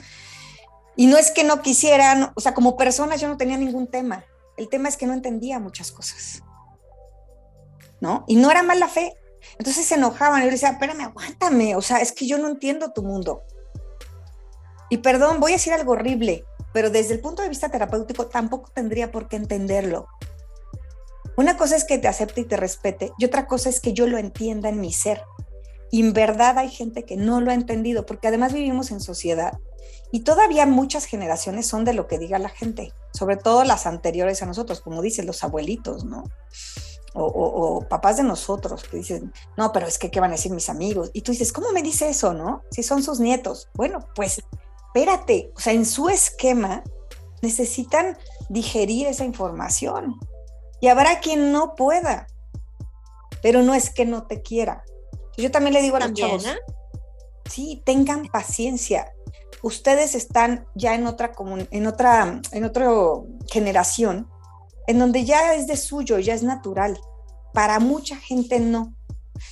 [0.96, 4.26] Y no es que no quisieran, o sea, como personas yo no tenía ningún tema.
[4.58, 6.42] El tema es que no entendía muchas cosas.
[8.00, 8.26] ¿No?
[8.28, 9.14] Y no era mala fe.
[9.58, 12.92] Entonces se enojaban y yo decía, espérame, aguántame, o sea, es que yo no entiendo
[12.92, 13.44] tu mundo.
[14.90, 18.72] Y perdón, voy a decir algo horrible, pero desde el punto de vista terapéutico tampoco
[18.74, 20.08] tendría por qué entenderlo.
[21.38, 24.06] Una cosa es que te acepte y te respete y otra cosa es que yo
[24.06, 25.24] lo entienda en mi ser.
[25.92, 29.54] Y en verdad hay gente que no lo ha entendido porque además vivimos en sociedad
[30.12, 34.42] y todavía muchas generaciones son de lo que diga la gente, sobre todo las anteriores
[34.44, 36.26] a nosotros, como dicen los abuelitos, ¿no?
[37.14, 40.52] O, o, papás de nosotros que dicen, no, pero es que, ¿qué van a decir
[40.54, 41.12] mis amigos?
[41.14, 42.62] Y tú dices, ¿cómo me dice eso, no?
[42.72, 43.70] Si son sus nietos.
[43.74, 44.42] Bueno, pues
[44.88, 46.84] espérate, o sea, en su esquema
[47.42, 48.18] necesitan
[48.50, 50.20] digerir esa información.
[50.80, 52.28] Y habrá quien no pueda,
[53.42, 54.84] pero no es que no te quiera.
[55.38, 56.58] Yo también le digo a los chavos, ¿eh?
[57.50, 59.12] sí, tengan paciencia.
[59.64, 61.32] Ustedes están ya en otra,
[61.72, 62.90] en otra, en otra
[63.52, 64.28] generación,
[64.88, 67.00] en donde ya es de suyo, ya es natural.
[67.54, 68.96] Para mucha gente no.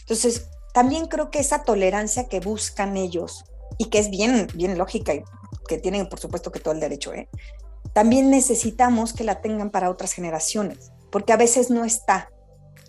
[0.01, 3.43] Entonces, también creo que esa tolerancia que buscan ellos
[3.77, 5.23] y que es bien, bien lógica y
[5.67, 7.29] que tienen por supuesto que todo el derecho, ¿eh?
[7.93, 12.29] también necesitamos que la tengan para otras generaciones, porque a veces no está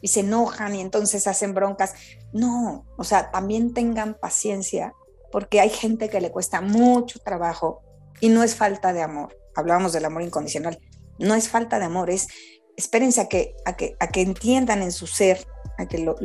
[0.03, 1.95] y se enojan y entonces hacen broncas.
[2.33, 4.95] No, o sea, también tengan paciencia,
[5.31, 7.83] porque hay gente que le cuesta mucho trabajo
[8.21, 9.37] y no es falta de amor.
[9.55, 10.79] Hablábamos del amor incondicional.
[11.21, 12.29] No es falta de amor, es
[12.77, 15.47] espérense a que, a que, entiendan en su ser,
[15.79, 16.17] a que lo,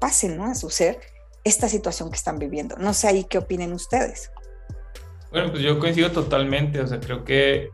[0.00, 0.46] pasen ¿no?
[0.46, 1.00] a su ser
[1.44, 2.76] esta situación que están viviendo.
[2.76, 4.30] No sé ahí qué opinen ustedes.
[5.30, 7.70] Bueno, pues yo coincido totalmente, o sea, creo que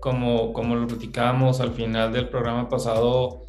[0.00, 3.44] como, como lo platicábamos al final del programa pasado,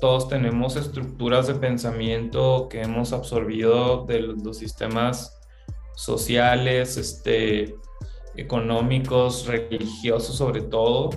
[0.00, 5.38] todos tenemos estructuras de pensamiento que hemos absorbido de los, sistemas
[5.94, 7.74] sociales, este,
[8.36, 11.10] económicos, religiosos sobre todo,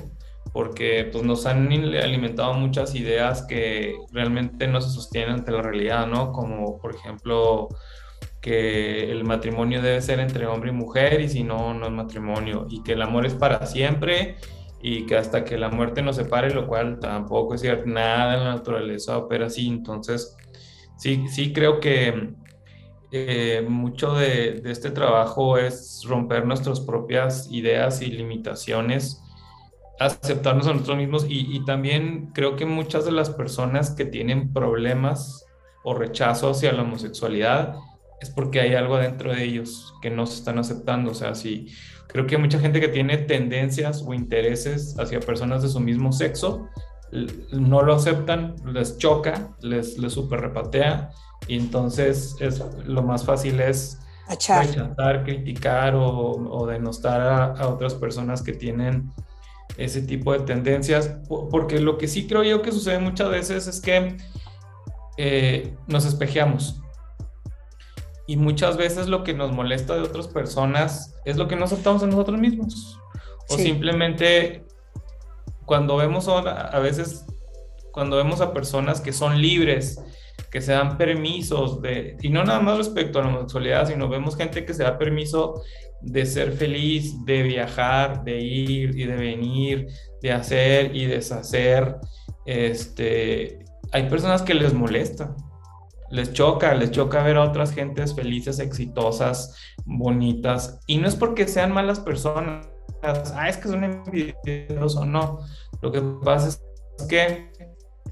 [0.51, 6.07] porque pues, nos han alimentado muchas ideas que realmente no se sostienen ante la realidad,
[6.07, 6.31] ¿no?
[6.31, 7.69] Como por ejemplo
[8.41, 12.67] que el matrimonio debe ser entre hombre y mujer y si no, no es matrimonio
[12.69, 14.37] y que el amor es para siempre
[14.81, 18.43] y que hasta que la muerte nos separe, lo cual tampoco es cierto, nada en
[18.45, 20.37] la naturaleza opera así, entonces
[20.97, 22.33] sí, sí creo que
[23.11, 29.23] eh, mucho de, de, este trabajo es romper nuestras propias ideas y limitaciones
[29.99, 35.45] aceptarnos a nosotros mismos y, también creo que muchas de las personas que tienen problemas
[35.83, 37.75] o rechazo hacia la homosexualidad
[38.21, 41.11] es porque hay algo dentro de ellos que no se están aceptando.
[41.11, 41.67] O sea, sí,
[42.07, 46.67] creo que mucha gente que tiene tendencias o intereses hacia personas de su mismo sexo
[47.51, 51.11] no lo aceptan, les choca, les, les super repatea
[51.47, 57.95] y entonces es, lo más fácil es rechazar, criticar o, o denostar a, a otras
[57.95, 59.11] personas que tienen
[59.77, 63.79] ese tipo de tendencias, porque lo que sí creo yo que sucede muchas veces es
[63.79, 64.17] que
[65.17, 66.81] eh, nos espejeamos.
[68.27, 72.03] Y muchas veces lo que nos molesta de otras personas es lo que no aceptamos
[72.03, 72.99] en nosotros mismos.
[73.49, 74.65] O simplemente
[75.65, 77.25] cuando vemos a, a veces,
[77.91, 79.99] cuando vemos a personas que son libres,
[80.51, 84.35] que se dan permisos de, y no nada más respecto a la homosexualidad, sino vemos
[84.35, 85.61] gente que se da permiso
[86.01, 89.87] de ser feliz, de viajar, de ir y de venir,
[90.21, 91.97] de hacer y deshacer.
[92.45, 93.59] Este,
[93.91, 95.35] hay personas que les molesta,
[96.09, 101.47] les choca, les choca ver a otras gentes felices, exitosas, bonitas, y no es porque
[101.47, 102.67] sean malas personas,
[103.03, 105.39] ah, es que son envidiosos, no.
[105.81, 106.61] Lo que pasa es
[107.07, 107.49] que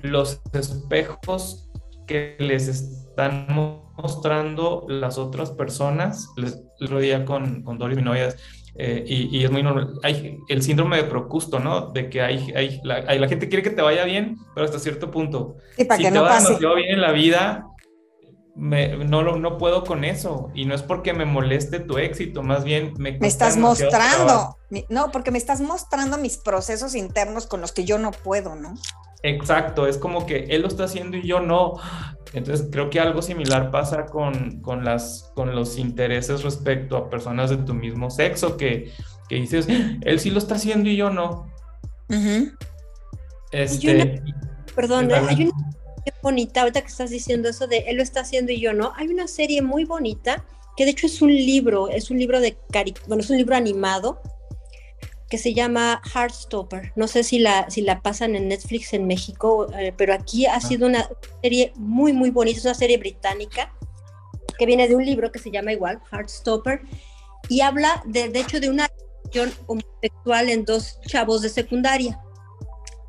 [0.01, 1.66] los espejos
[2.07, 3.47] que les están
[3.95, 8.33] mostrando las otras personas, el otro día con, con Doris, mi novia,
[8.79, 9.93] Eh, y, es muy normal.
[10.03, 11.89] Hay el síndrome de Procusto, ¿no?
[11.91, 15.09] De que hay, hay, la, la gente quiere que te vaya bien, pero hasta cierto
[15.09, 15.55] punto.
[15.75, 16.47] Sí, para si que te no va pase.
[16.49, 17.65] demasiado bien en la vida,
[18.55, 20.51] me, no, lo- no puedo con eso.
[20.53, 23.69] Y no es porque me moleste tu éxito, más bien me Me estás trabajo.
[23.81, 24.57] mostrando,
[24.89, 28.75] no, porque me estás mostrando mis procesos internos con los que yo no puedo, ¿no?
[29.23, 31.75] Exacto, es como que él lo está haciendo y yo no.
[32.33, 37.49] Entonces creo que algo similar pasa con, con, las, con los intereses respecto a personas
[37.49, 38.91] de tu mismo sexo, que,
[39.29, 39.67] que dices,
[40.01, 41.51] él sí lo está haciendo y yo no.
[42.09, 42.51] Ujú.
[43.51, 44.21] Este,
[44.75, 45.27] Perdón, Dale.
[45.29, 48.59] hay una serie bonita, ahorita que estás diciendo eso de él lo está haciendo y
[48.59, 50.43] yo no, hay una serie muy bonita
[50.75, 53.55] que de hecho es un libro, es un libro de cari bueno, es un libro
[53.55, 54.21] animado
[55.29, 56.93] que se llama Heartstopper.
[56.95, 60.59] No sé si la, si la pasan en Netflix en México, eh, pero aquí ha
[60.61, 61.09] sido una
[61.41, 63.73] serie muy, muy bonita, es una serie británica
[64.57, 66.81] que viene de un libro que se llama igual, Heartstopper,
[67.49, 72.19] y habla de, de hecho de una relación homosexual en dos chavos de secundaria.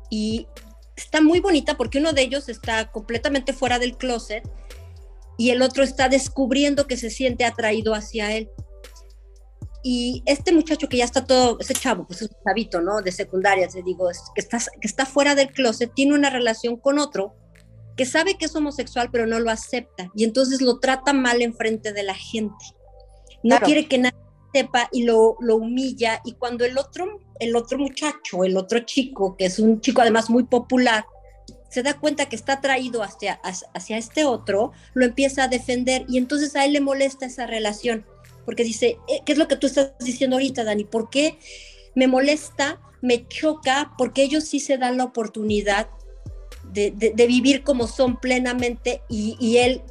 [0.09, 0.47] Y
[0.95, 4.43] está muy bonita porque uno de ellos está completamente fuera del closet
[5.37, 8.49] y el otro está descubriendo que se siente atraído hacia él.
[9.81, 13.01] Y este muchacho que ya está todo, ese chavo, pues es un chavito, ¿no?
[13.01, 16.75] De secundaria, te digo, es- que está, que está fuera del closet, tiene una relación
[16.77, 17.35] con otro
[17.95, 20.09] que sabe que es homosexual, pero no lo acepta.
[20.15, 22.55] Y entonces lo trata mal en frente de la gente.
[23.43, 23.65] No Claro.
[23.65, 24.17] quiere que nadie
[24.53, 26.21] sepa y lo, lo humilla.
[26.25, 30.29] Y cuando el otro, el otro muchacho, el otro chico, que es un chico además
[30.29, 31.05] muy popular,
[31.69, 36.05] se da cuenta que está atraído hacia, hacia, hacia este otro, lo empieza a defender
[36.07, 38.05] y entonces a él le molesta esa relación,
[38.49, 40.83] porque dice, eh, ¿qué es lo que tú estás diciendo ahorita, Dani?
[40.83, 41.37] ¿Por qué
[41.93, 43.91] me molesta, me choca?
[43.95, 45.87] Porque ellos sí se dan la oportunidad
[46.63, 49.83] de, de- de vivir como son plenamente y, y él,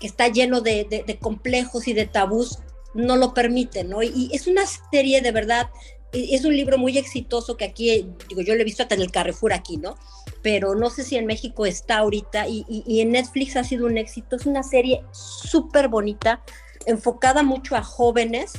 [0.00, 2.60] que está lleno de, de- complejos y de tabús,
[2.94, 4.02] no lo permite, ¿no?
[4.02, 5.68] Y, y es una serie de verdad,
[6.14, 9.10] es un libro muy exitoso que aquí, digo, yo lo he visto hasta en el
[9.10, 9.96] Carrefour aquí, ¿no?
[10.40, 13.84] Pero no sé si en México está ahorita y, y- y en Netflix ha sido
[13.84, 14.36] un éxito.
[14.36, 16.42] Es una serie súper bonita,
[16.86, 18.52] enfocada mucho a jóvenes,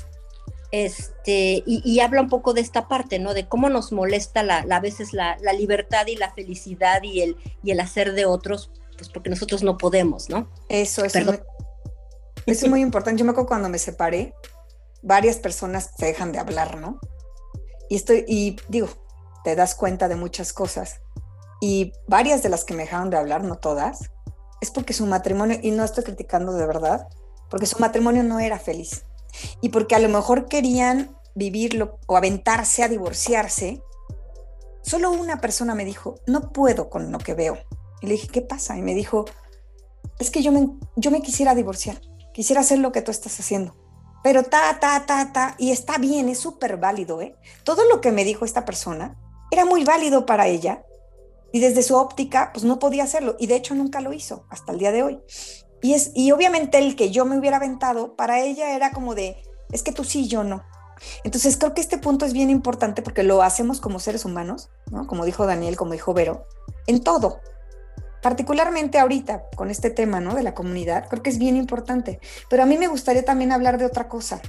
[0.72, 3.34] este, y, y habla un poco de esta parte, ¿no?
[3.34, 7.22] De cómo nos molesta la, la- a veces la, la libertad y la felicidad y
[7.22, 10.50] el, y el hacer de otros, pues porque nosotros no podemos, ¿no?
[10.70, 11.42] Eso, eso, Perdón.
[12.46, 13.20] me- eso es muy importante.
[13.20, 14.34] Yo me acuerdo cuando me separé,
[15.02, 17.00] varias personas te dejan de hablar, ¿no?
[17.90, 18.90] Y estoy, y digo,
[19.46, 21.00] te das cuenta de muchas cosas.
[21.62, 24.12] Y varias de las que me dejaron de hablar, no todas,
[24.60, 27.08] es porque su matrimonio, y no estoy criticando de verdad,
[27.50, 29.04] porque su matrimonio no era feliz.
[29.62, 33.82] Y porque a lo mejor querían vivirlo o aventarse a divorciarse.
[34.82, 37.58] Solo una persona me dijo, no puedo con lo que veo.
[38.02, 38.78] Y le dije, ¿qué pasa?
[38.78, 39.26] Y me dijo,
[40.20, 42.02] es que yo me, yo me quisiera divorciar,
[42.34, 43.76] quisiera hacer lo que tú estás haciendo.
[44.24, 47.36] Pero ta, ta, ta, ta, y está bien, es súper válido, ¿eh?
[47.64, 49.16] Todo lo que me dijo esta persona
[49.52, 50.84] era muy válido para ella
[51.52, 54.72] y desde su óptica, pues no podía hacerlo y de hecho nunca lo hizo hasta
[54.72, 55.20] el día de hoy.
[55.82, 59.38] Y, es, y obviamente el que yo me hubiera aventado, para ella era como de,
[59.72, 60.64] es que tú sí, yo no.
[61.24, 65.06] Entonces creo que este punto es bien importante porque lo hacemos como seres humanos, ¿no?
[65.08, 66.48] Como dijo Daniel, como dijo Vero,
[66.88, 67.40] en todo,
[68.22, 70.34] particularmente ahorita con este tema, ¿no?
[70.34, 72.20] De la comunidad, creo que es bien importante.
[72.50, 74.42] Pero a mí me gustaría también hablar de otra cosa.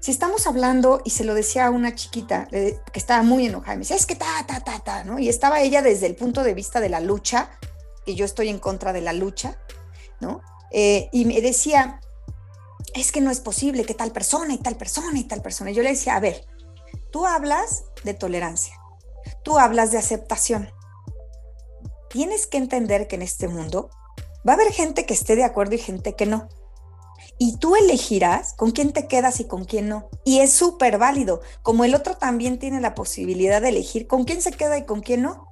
[0.00, 3.74] Si estamos hablando, y se lo decía a una chiquita eh, que estaba muy enojada,
[3.74, 5.18] me decía, es que ta, ta, ta, ta, ¿no?
[5.18, 7.50] Y estaba ella desde el punto de vista de la lucha,
[8.04, 9.58] que yo estoy en contra de la lucha,
[10.20, 10.40] ¿no?
[10.70, 12.00] Eh, y me decía,
[12.94, 15.70] es que no es posible que tal persona y tal persona y tal persona.
[15.70, 16.46] Yo le decía, a ver,
[17.10, 18.74] tú hablas de tolerancia,
[19.42, 20.70] tú hablas de aceptación,
[22.10, 23.90] tienes que entender que en este mundo
[24.46, 26.48] va a haber gente que esté de acuerdo y gente que no.
[27.40, 30.08] Y tú elegirás con quién te quedas y con quién no.
[30.24, 34.42] Y es súper válido, como el otro también tiene la posibilidad de elegir con quién
[34.42, 35.46] se queda y con quién no.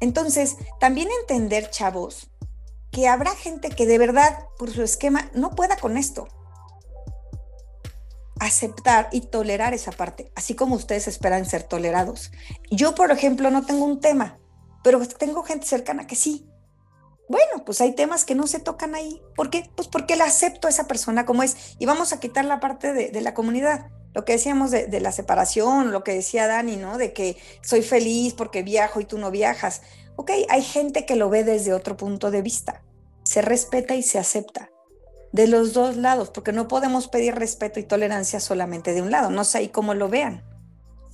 [0.00, 2.30] Entonces, también entender, chavos,
[2.96, 6.28] que habrá gente que de verdad, por su esquema, no pueda con esto.
[8.40, 12.32] Aceptar y tolerar esa parte, así como ustedes esperan ser tolerados.
[12.70, 14.38] Yo, por ejemplo, no tengo un tema,
[14.82, 16.48] pero tengo gente cercana que sí.
[17.28, 19.20] Bueno, pues hay temas que no se tocan ahí.
[19.34, 19.70] ¿Por qué?
[19.76, 22.94] Pues porque la acepto a esa persona como es y vamos a quitar la parte
[22.94, 23.90] de, la comunidad.
[24.14, 26.96] Lo que decíamos de, de, la separación, lo que decía Dani, ¿no?
[26.96, 29.82] De que soy feliz porque viajo y tú no viajas.
[30.16, 32.85] Ok, hay gente que lo ve desde otro punto de vista.
[33.26, 34.70] Se respeta y se acepta
[35.32, 39.30] de los dos lados, porque no podemos pedir respeto y tolerancia solamente de un lado.
[39.30, 40.44] No sé ahí cómo lo vean.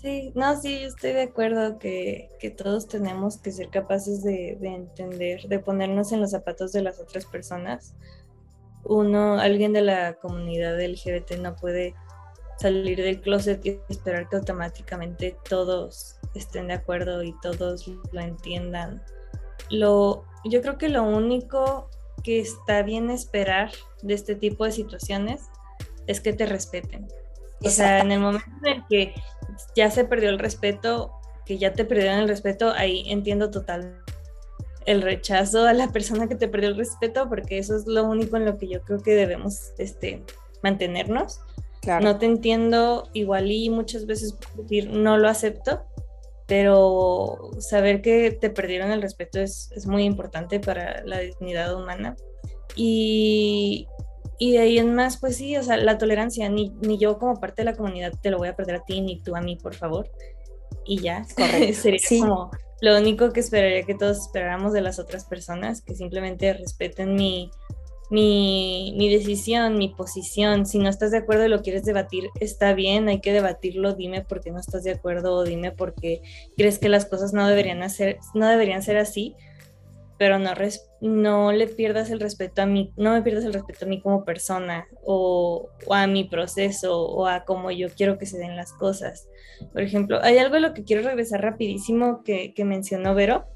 [0.02, 4.58] Sí, no, sí, yo estoy de acuerdo que, que todos tenemos que ser capaces de,
[4.60, 7.94] de, entender, de ponernos en los zapatos de las otras personas.
[8.84, 11.94] Uno, alguien de la comunidad LGBT no puede
[12.58, 19.02] salir del closet y esperar que automáticamente todos estén de acuerdo y todos lo entiendan.
[19.70, 21.88] Lo, yo creo que lo único
[22.22, 23.70] que está bien esperar
[24.02, 25.42] de este tipo de situaciones
[26.06, 27.06] es que te respeten.
[27.64, 29.14] O sea, en el momento en el que
[29.76, 31.12] ya se perdió el respeto,
[31.46, 34.02] que ya te perdieron el respeto, ahí entiendo total
[34.84, 38.36] el rechazo a la persona que te perdió el respeto, porque eso es lo único
[38.36, 40.22] en lo que yo creo que debemos este,
[40.62, 41.40] mantenernos.
[42.00, 45.84] No te entiendo igual y muchas veces decir no lo acepto,
[46.52, 52.14] pero saber que te perdieron el respeto es, es muy importante para la dignidad humana.
[52.76, 53.86] Y,
[54.38, 57.40] y de ahí en más, pues sí, o sea, la tolerancia, ni, ni yo como
[57.40, 59.56] parte de la comunidad te lo voy a perder a ti, ni tú a mí,
[59.56, 60.10] por favor.
[60.84, 61.24] Y ya,
[61.72, 62.50] sería como
[62.82, 67.50] lo único que esperaría que todos esperáramos de las otras personas, que simplemente respeten mi,
[68.12, 70.66] mi, mi, decisión, mi posición.
[70.66, 74.20] Si no estás de acuerdo y lo quieres debatir, está bien, hay que debatirlo, dime
[74.20, 76.20] por qué no estás de acuerdo o dime por qué
[76.54, 79.34] crees que las cosas no deberían, hacer, no deberían ser así
[80.22, 80.52] pero no,
[81.00, 84.24] no le pierdas el respeto a mí, no me pierdas el respeto a mí como
[84.24, 89.26] persona o, a mi proceso o a cómo yo quiero que se den las cosas.
[89.72, 93.46] Por ejemplo, hay algo a lo que quiero regresar rapidísimo que, mencionó Vero.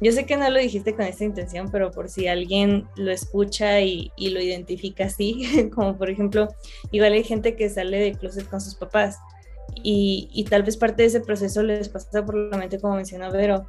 [0.00, 3.80] Yo sé que no lo dijiste con esta intención, pero por si alguien lo escucha
[3.82, 6.48] y, lo identifica así, como por ejemplo,
[6.90, 9.16] igual hay gente que sale de closet con sus papás.
[9.84, 13.30] Y, y, tal vez parte de ese proceso les pasa por la mente, como mencionó
[13.30, 13.66] Vero,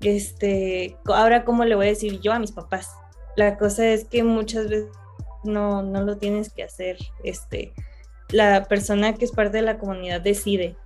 [0.00, 2.90] este, ahora cómo le voy a decir yo a mis papás.
[3.36, 4.88] La cosa es que muchas veces
[5.44, 6.98] no, no lo tienes que hacer.
[7.24, 7.72] Este,
[8.30, 10.76] la persona que es parte de la comunidad decide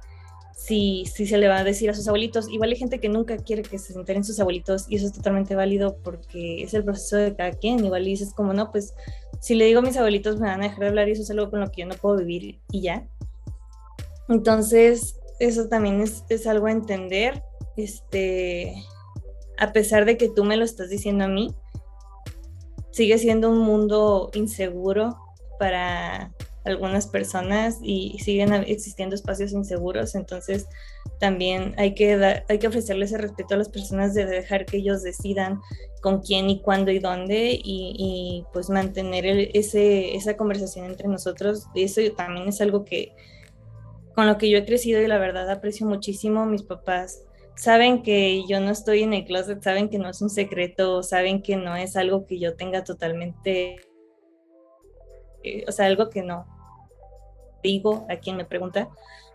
[0.55, 2.49] si, si se le va a decir a sus abuelitos.
[2.49, 5.57] Igual hay gente que nunca quiere que se enteren sus abuelitos y eso es totalmente
[5.57, 7.85] válido porque es el proceso de cada quien.
[7.85, 8.95] Igual dices como, no, pues
[9.41, 11.31] si le digo a mis abuelitos me van a dejar de hablar y eso es
[11.31, 13.07] algo con lo que yo no puedo vivir y ya.
[14.29, 17.43] Entonces, eso también es, es algo a entender.
[17.77, 18.75] Este,
[19.59, 21.55] a pesar de que tú me lo estás diciendo a mí,
[22.91, 25.17] sigue siendo un mundo inseguro
[25.59, 26.33] para
[26.65, 30.67] algunas personas y siguen existiendo espacios inseguros, entonces
[31.19, 35.03] también hay que, hay que ofrecerles el respeto a las personas de dejar que ellos
[35.03, 35.61] decidan
[36.01, 41.67] con quién y cuándo y dónde y, pues mantener ese, esa conversación entre nosotros.
[41.75, 43.13] Eso también es algo que
[44.15, 46.45] con lo que yo he crecido y la verdad aprecio muchísimo.
[46.45, 47.23] Mis papás
[47.55, 51.43] saben que yo no estoy en el closet, saben que no es un secreto, saben
[51.43, 53.77] que no es algo que yo tenga totalmente,
[55.43, 56.47] eh, o sea, algo que no
[57.63, 58.89] digo a quien me pregunta,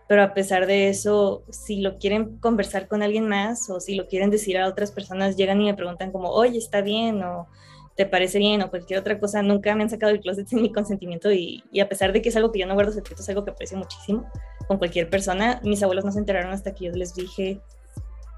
[0.06, 4.06] pero a pesar de eso, si lo quieren conversar con alguien más o si lo
[4.08, 7.46] quieren decir a otras personas, llegan y me preguntan como, oye, está bien o
[7.94, 10.72] te parece bien o cualquier otra cosa, nunca me han sacado del closet sin mi
[10.72, 13.28] consentimiento y, y a pesar de que es algo que yo no guardo secretos, es
[13.28, 14.26] algo que aprecio muchísimo
[14.66, 17.60] con cualquier persona, mis abuelos no se enteraron hasta que yo les dije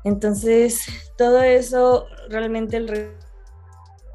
[0.05, 0.87] entonces,
[1.17, 3.15] todo eso realmente el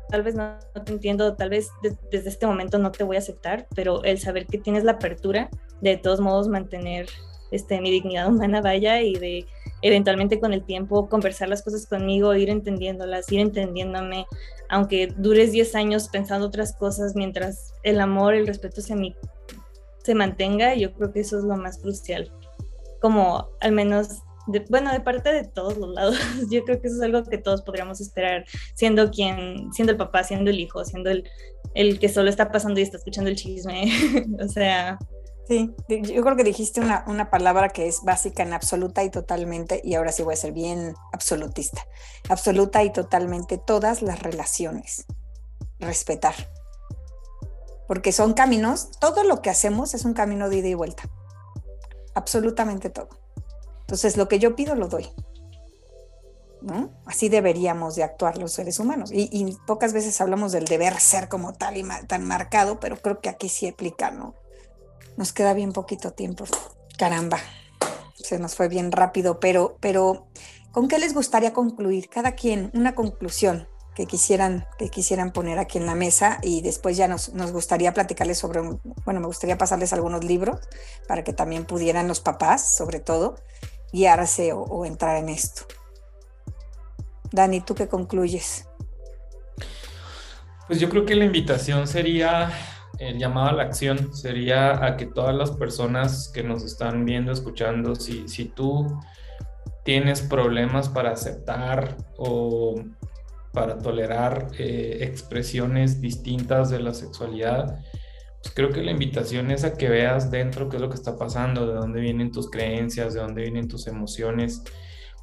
[0.09, 1.69] tal vez no, te entiendo, tal vez
[2.11, 5.49] desde este momento no te voy a aceptar, pero el saber que tienes la apertura
[5.81, 7.07] de, todos modos mantener
[7.51, 9.45] este, mi dignidad humana vaya y de
[9.81, 14.25] eventualmente con el tiempo conversar las cosas conmigo, ir entendiéndolas, ir entendiéndome,
[14.69, 19.15] aunque dures 10 años pensando otras cosas, mientras el amor, el respeto hacia mí
[20.03, 22.31] se mantenga, yo creo que eso es lo más crucial.
[23.01, 24.21] Como al menos
[24.69, 26.17] bueno, de parte de todos los lados,
[26.49, 30.23] yo creo que eso es algo que todos podríamos esperar, siendo quien, siendo el papá,
[30.23, 31.29] siendo el hijo, siendo el,
[31.73, 33.89] el que solo está pasando y está escuchando el chisme,
[34.43, 34.97] o sea...
[35.47, 39.79] Sí, yo creo que dijiste una, una, palabra que es básica en absoluta y totalmente,
[39.83, 41.85] y ahora sí voy a ser bien absolutista,
[42.29, 45.05] absoluta y totalmente todas las relaciones,
[45.77, 46.33] respetar,
[47.87, 51.03] porque son caminos, todo lo que hacemos es un camino de ida y vuelta,
[52.15, 53.09] absolutamente todo.
[53.85, 55.09] Entonces, lo que yo pido lo doy.
[56.65, 56.89] ¿no?
[57.05, 59.11] Así deberíamos de actuar los seres humanos.
[59.13, 63.29] Y, pocas veces hablamos del deber ser como tal y tan marcado, pero creo que
[63.29, 64.33] aquí sí aplica, ¿no?
[65.15, 66.45] Nos queda bien poquito tiempo.
[66.97, 67.37] Caramba,
[68.15, 70.27] se nos fue bien rápido, pero, pero
[70.71, 72.09] ¿con qué les gustaría concluir?
[72.09, 76.97] Cada quien, una conclusión que quisieran, que quisieran poner aquí en la mesa y después
[76.97, 78.61] ya nos, nos gustaría platicarles sobre,
[79.05, 80.59] bueno, me gustaría pasarles algunos libros
[81.07, 83.35] para que también pudieran los papás, sobre todo,
[83.91, 85.63] guiarse o, entrar en esto.
[87.31, 88.67] Dani, ¿tú qué concluyes?
[90.67, 92.51] Pues yo creo que la invitación sería,
[92.99, 97.31] el llamado a la acción, sería a que todas las personas que nos están viendo,
[97.31, 98.99] escuchando, si, si tú
[99.83, 102.75] tienes problemas para aceptar o
[103.53, 107.79] para tolerar eh, expresiones distintas de la sexualidad,
[108.45, 111.17] pues creo que la invitación es a que veas dentro qué es lo que está
[111.17, 114.61] pasando, de dónde vienen tus creencias, de dónde vienen tus emociones,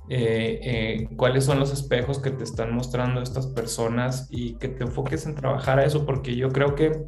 [0.08, 4.82] eh, eh, cuáles son los espejos que te están mostrando estas personas y que te
[4.82, 7.04] enfoques en trabajar a eso, porque yo creo que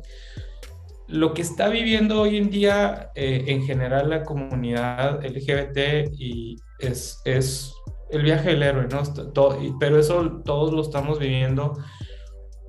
[1.08, 7.20] lo que está viviendo hoy en día eh, en general la comunidad LGBT y es,
[7.24, 7.74] es
[8.10, 9.02] el viaje del héroe, ¿no?
[9.32, 11.76] Todo, pero eso todos lo estamos viviendo.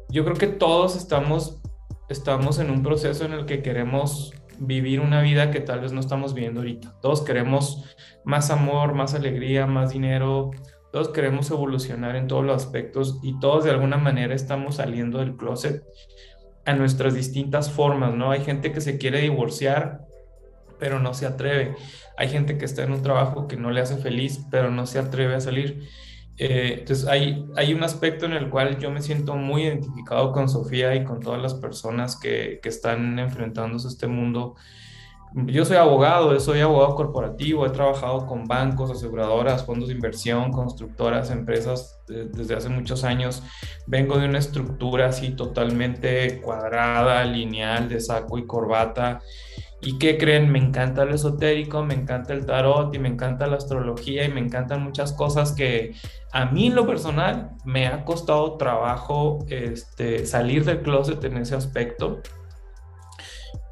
[0.10, 1.62] Yo creo que todos estamos,
[2.10, 6.00] estamos en un proceso en el que queremos vivir una vida que tal vez no
[6.00, 6.96] estamos viviendo ahorita.
[7.02, 10.52] Todos queremos más amor, más alegría, más dinero.
[10.92, 15.36] Todos queremos evolucionar en todos los aspectos y todos de alguna manera estamos saliendo del
[15.36, 15.84] closet
[16.66, 18.32] a nuestras distintas formas, ¿no?
[18.32, 20.06] Hay gente que se quiere divorciar,
[20.80, 21.76] pero no se atreve.
[22.18, 25.00] Hay gente que está en un trabajo que no le hace feliz, pero no se
[25.00, 25.88] atreve a salir.
[26.38, 30.50] Eh, entonces hay, hay un aspecto en el cual yo me siento muy identificado con
[30.50, 34.56] Sofía y con todas las personas que, que están enfrentándose a este mundo.
[35.48, 41.30] Yo soy abogado, soy abogado corporativo, he trabajado con bancos, aseguradoras, fondos de inversión, constructoras,
[41.30, 43.44] empresas desde hace muchos años.
[43.86, 49.22] Vengo de una estructura así totalmente cuadrada, lineal, de saco y corbata.
[49.82, 50.52] ¿Y qué creen?
[50.52, 54.40] Me encanta el esotérico, me encanta el tarot y me encanta la astrología y me
[54.40, 55.94] encantan muchas cosas que
[56.32, 61.56] a mí en lo personal me ha costado trabajo este, salir del closet en ese
[61.56, 62.22] aspecto.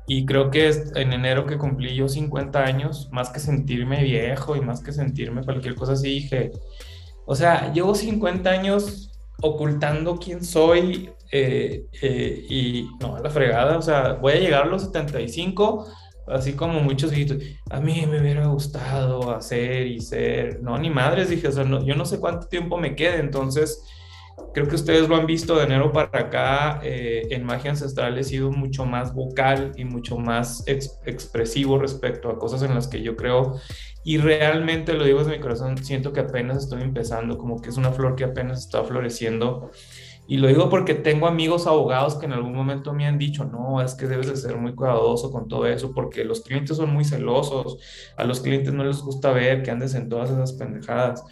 [0.05, 4.61] Y creo que en enero que cumplí yo 50 años, más que sentirme viejo y
[4.61, 6.51] más que sentirme cualquier cosa así, dije,
[7.25, 13.75] o sea, llevo 50 años ocultando quién soy eh, eh, y no, a la fregada,
[13.75, 15.87] o sea, voy a llegar a los 75,
[16.27, 17.11] así como muchos
[17.71, 21.83] a mí me hubiera gustado hacer y ser, no, ni madres, dije, o sea, no,
[21.83, 23.83] yo no sé cuánto tiempo me quede, entonces
[24.53, 28.23] creo que ustedes lo han visto de enero para acá, eh, en Magia Ancestral he
[28.23, 33.15] sido mucho más vocal y mucho más expresivo respecto a cosas en las que yo
[33.15, 33.59] creo
[34.03, 37.77] y realmente lo digo desde mi corazón, siento que apenas estoy empezando, como que es
[37.77, 39.71] una flor que apenas está floreciendo.
[40.25, 43.81] Y lo digo porque tengo amigos abogados que en algún momento me han dicho, no,
[43.81, 47.03] es que debes de ser muy cuidadoso con todo eso, porque los clientes son muy
[47.03, 47.77] celosos,
[48.15, 51.23] a los clientes no les gusta ver que andes en todas esas pendejadas.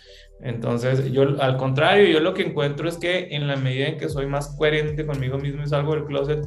[0.41, 4.09] Entonces, yo al contrario, yo lo que encuentro es que en la medida en que
[4.09, 6.45] soy más coherente conmigo mismo y salgo del closet,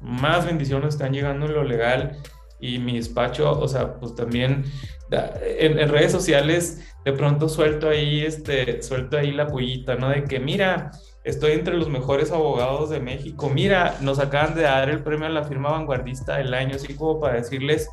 [0.00, 2.18] más bendiciones están llegando en lo legal
[2.60, 4.64] y mi despacho, o sea, pues también
[5.10, 10.10] en, redes sociales de pronto suelto ahí, este, suelto ahí la pullita, ¿no?
[10.10, 10.90] De que mira,
[11.28, 15.30] estoy entre los mejores abogados de México, mira, nos acaban de dar el premio a
[15.30, 17.88] la firma vanguardista del año, así como para decirles...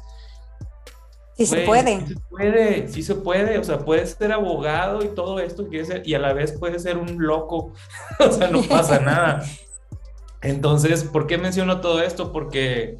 [1.38, 2.00] Sí se puede.
[2.00, 6.14] Sí se puede, sí se puede, o sea, puedes ser abogado y todo esto, y
[6.14, 7.74] a la vez puedes ser un loco,
[8.20, 9.44] o sea, no pasa nada.
[10.42, 12.32] Entonces, ¿por qué menciono todo esto?
[12.32, 12.98] Porque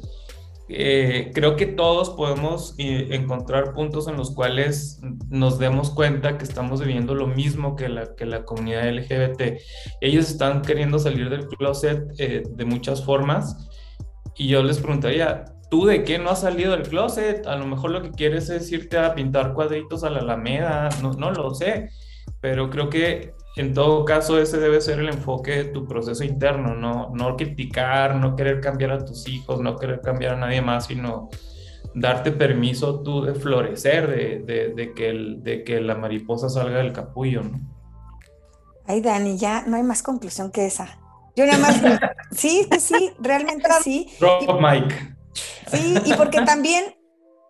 [0.68, 6.44] eh, creo que todos podemos eh, encontrar puntos en los cuales nos demos cuenta que
[6.44, 9.60] estamos viviendo lo mismo que la, que la comunidad LGBT.
[10.00, 13.68] Ellos están queriendo salir del closet eh, de muchas formas
[14.34, 17.46] y yo les preguntaría, ¿tú de qué no has salido del closet?
[17.46, 21.12] A lo mejor lo que quieres es irte a pintar cuadritos a la Alameda, no,
[21.12, 21.90] no lo sé,
[22.40, 26.74] pero creo que en todo caso, ese debe ser el enfoque de tu proceso interno,
[26.74, 30.86] no, no criticar, no querer cambiar a tus hijos, no querer cambiar a nadie más,
[30.86, 31.30] sino
[31.94, 36.92] darte permiso tú de florecer, de, de, que, el, de que la mariposa salga del
[36.92, 37.58] capullo, ¿no?
[38.86, 40.98] Ay, Dani, ya no hay más conclusión que esa.
[41.34, 41.80] Yo nada más,
[42.32, 44.10] sí, sí, realmente sí.
[44.20, 45.16] Drop Mike.
[45.72, 46.94] Sí, y porque también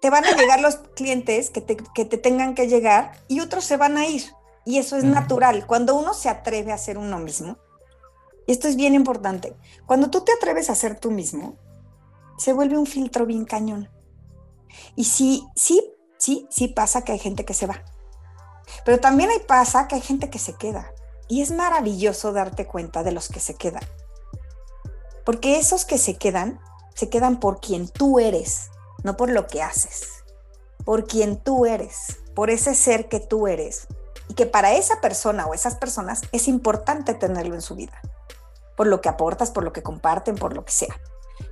[0.01, 3.65] te van a llegar los clientes que te, que te tengan que llegar y otros
[3.65, 4.23] se van a ir.
[4.67, 5.65] Y eso es natural.
[5.65, 7.57] Cuando uno se atreve a ser uno mismo,
[8.47, 9.57] y esto es bien importante,
[9.87, 11.57] cuando tú te atreves a ser tú mismo,
[12.37, 13.89] se vuelve un filtro bien cañón.
[14.97, 17.85] Y sí, sí, sí, sí pasa que hay gente que se va.
[18.85, 20.91] Pero también hay pasa que hay gente que se queda.
[21.29, 23.85] Y es maravilloso darte cuenta de los que se quedan.
[25.25, 26.59] Porque esos que se quedan,
[26.95, 28.71] se quedan por quien tú eres,
[29.05, 30.25] no por lo que haces.
[30.85, 33.87] Por quien tú eres, por ese ser que tú eres,
[34.29, 38.01] y que para esa persona o esas personas es importante tenerlo en su vida,
[38.77, 41.01] por lo que aportas, por lo que comparten, por lo que sea.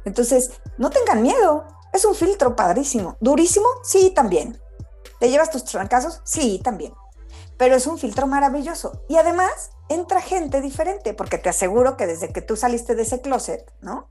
[0.05, 3.17] Entonces, no tengan miedo, es un filtro padrísimo.
[3.21, 3.67] ¿Durísimo?
[3.83, 4.61] Sí, también.
[5.21, 6.21] ¿Te llevas tus trancazos?
[6.25, 6.93] Sí, también.
[7.57, 9.05] Pero es un filtro maravilloso.
[9.09, 13.21] Y además, entra gente diferente, porque te aseguro que desde que tú saliste de ese
[13.21, 14.07] closet, ¿no?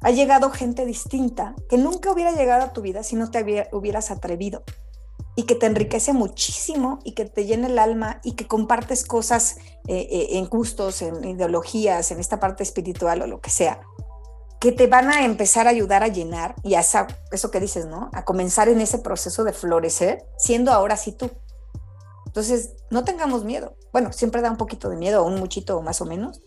[0.00, 4.10] Ha llegado gente distinta que nunca hubiera llegado a tu vida si no te hubieras
[4.10, 4.62] atrevido
[5.38, 9.58] y que te enriquece muchísimo y que te llena el alma y que compartes cosas
[9.86, 13.80] eh, eh, en gustos, en ideologías, en esta parte espiritual o lo que sea.
[14.58, 18.10] que te van a empezar a ayudar a llenar y a eso que dices, ¿no?
[18.12, 21.30] A comenzar en ese proceso de florecer, siendo ahora sí tú.
[22.26, 23.76] Entonces, no tengamos miedo.
[23.92, 26.40] Bueno, siempre da un poquito de miedo, un muchito más o menos,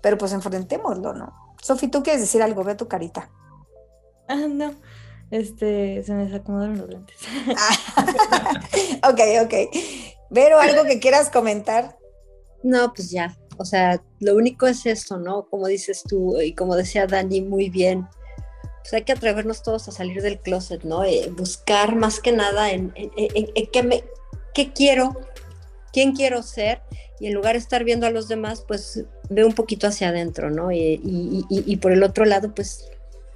[0.00, 1.34] pero pues enfrentémoslo, ¿no?
[1.60, 2.64] Sofi, ¿tú quieres decir algo?
[2.64, 3.30] Ve tu carita.
[4.26, 4.72] Ah, no.
[5.30, 7.16] Este, se me acomodaron los lentes.
[9.08, 9.54] ok, ok.
[10.30, 11.98] Vero, ¿algo que quieras comentar?
[12.62, 13.36] No, pues ya.
[13.58, 15.46] O sea, lo único es esto, ¿no?
[15.48, 18.06] Como dices tú y como decía Dani muy bien,
[18.82, 21.04] pues hay que atrevernos todos a salir del closet, ¿no?
[21.04, 22.92] Eh, buscar más que nada en,
[23.72, 24.04] qué, me,
[24.54, 25.16] qué quiero,
[25.92, 26.82] quién quiero ser
[27.20, 30.50] y en lugar de estar viendo a los demás, pues ve un poquito hacia adentro,
[30.50, 30.70] ¿no?
[30.70, 32.88] Y, y, por el otro lado, pues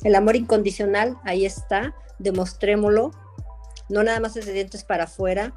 [0.05, 3.13] el amor incondicional, ahí está, demostrémoslo,
[3.89, 5.55] no nada más desde dientes para afuera,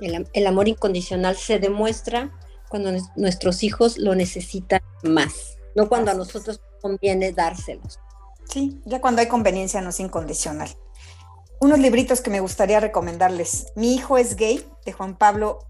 [0.00, 2.32] el, el amor incondicional se demuestra
[2.68, 8.00] cuando nuestros hijos lo necesitan más, no cuando a nosotros conviene dárselos.
[8.48, 10.68] Sí, ya cuando hay conveniencia no es incondicional.
[11.60, 13.66] Unos libritos que me gustaría recomendarles.
[13.76, 15.60] Mi hijo es gay, de Juan Pablo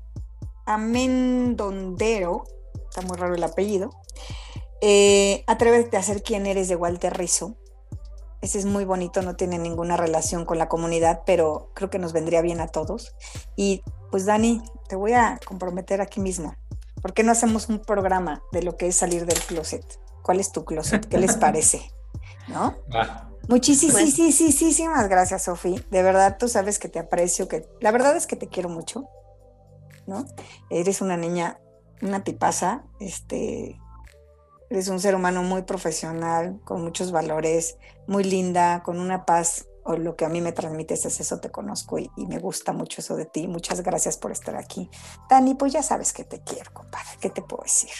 [0.65, 2.45] Amendondero,
[2.89, 3.91] está muy raro el apellido.
[4.81, 7.57] Eh, Atrévete a ser quien eres de Walter Rizzo.
[8.43, 12.13] Ese es muy bonito, no tiene ninguna relación con la comunidad, pero creo que nos
[12.13, 13.15] vendría bien a todos.
[13.57, 16.55] Y pues Dani, te voy a comprometer aquí mismo.
[17.01, 19.85] ¿Por qué no hacemos un programa de lo que es salir del closet?
[20.23, 21.07] ¿Cuál es tu closet?
[21.07, 21.93] ¿Qué les parece?
[22.49, 22.77] ¿No?
[23.49, 25.85] Muchísimas, sí, sí, sí, más gracias, Sofi.
[25.91, 29.09] De verdad, tú sabes que te aprecio, que la verdad es que te quiero mucho,
[30.07, 30.27] ¿no?
[30.71, 31.59] Eres una niña,
[32.01, 33.81] una tipaza, este,
[34.73, 39.97] eres un ser humano muy profesional, con muchos valores, muy linda, con una paz o
[39.97, 43.15] lo que a mí me transmites es eso, te conozco y, me gusta mucho eso
[43.15, 43.49] de ti.
[43.49, 44.89] Muchas gracias por estar aquí.
[45.29, 47.11] Dani, pues ya sabes que te quiero, compadre.
[47.21, 47.91] ¿Qué te puedo decir?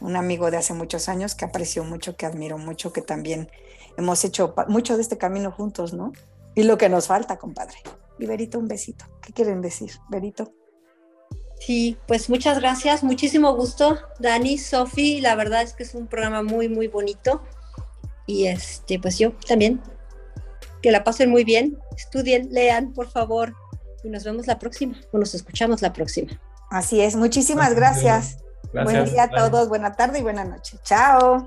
[0.00, 3.48] Un amigo de hace muchos años que aprecio mucho, que admiro mucho, que también
[3.96, 6.12] hemos hecho mucho de este camino juntos, ¿no?
[6.56, 7.76] Y lo que nos falta, compadre.
[8.18, 9.04] Y Berito, un besito.
[9.22, 10.54] ¿Qué quieren decir, Berito?
[11.60, 15.20] Sí, pues muchas gracias, muchísimo gusto, Dani, Sofi.
[15.20, 17.42] La verdad es que es un programa muy, muy bonito.
[18.26, 19.80] Y este, pues yo también
[20.82, 23.54] que la pasen muy bien, estudien, lean, por favor,
[24.02, 26.40] y nos vemos la próxima, o nos escuchamos la próxima.
[26.70, 28.38] Así es, muchísimas gracias.
[28.72, 30.78] Buen día a todos, buena tarde y buena noche.
[30.84, 31.46] Chao.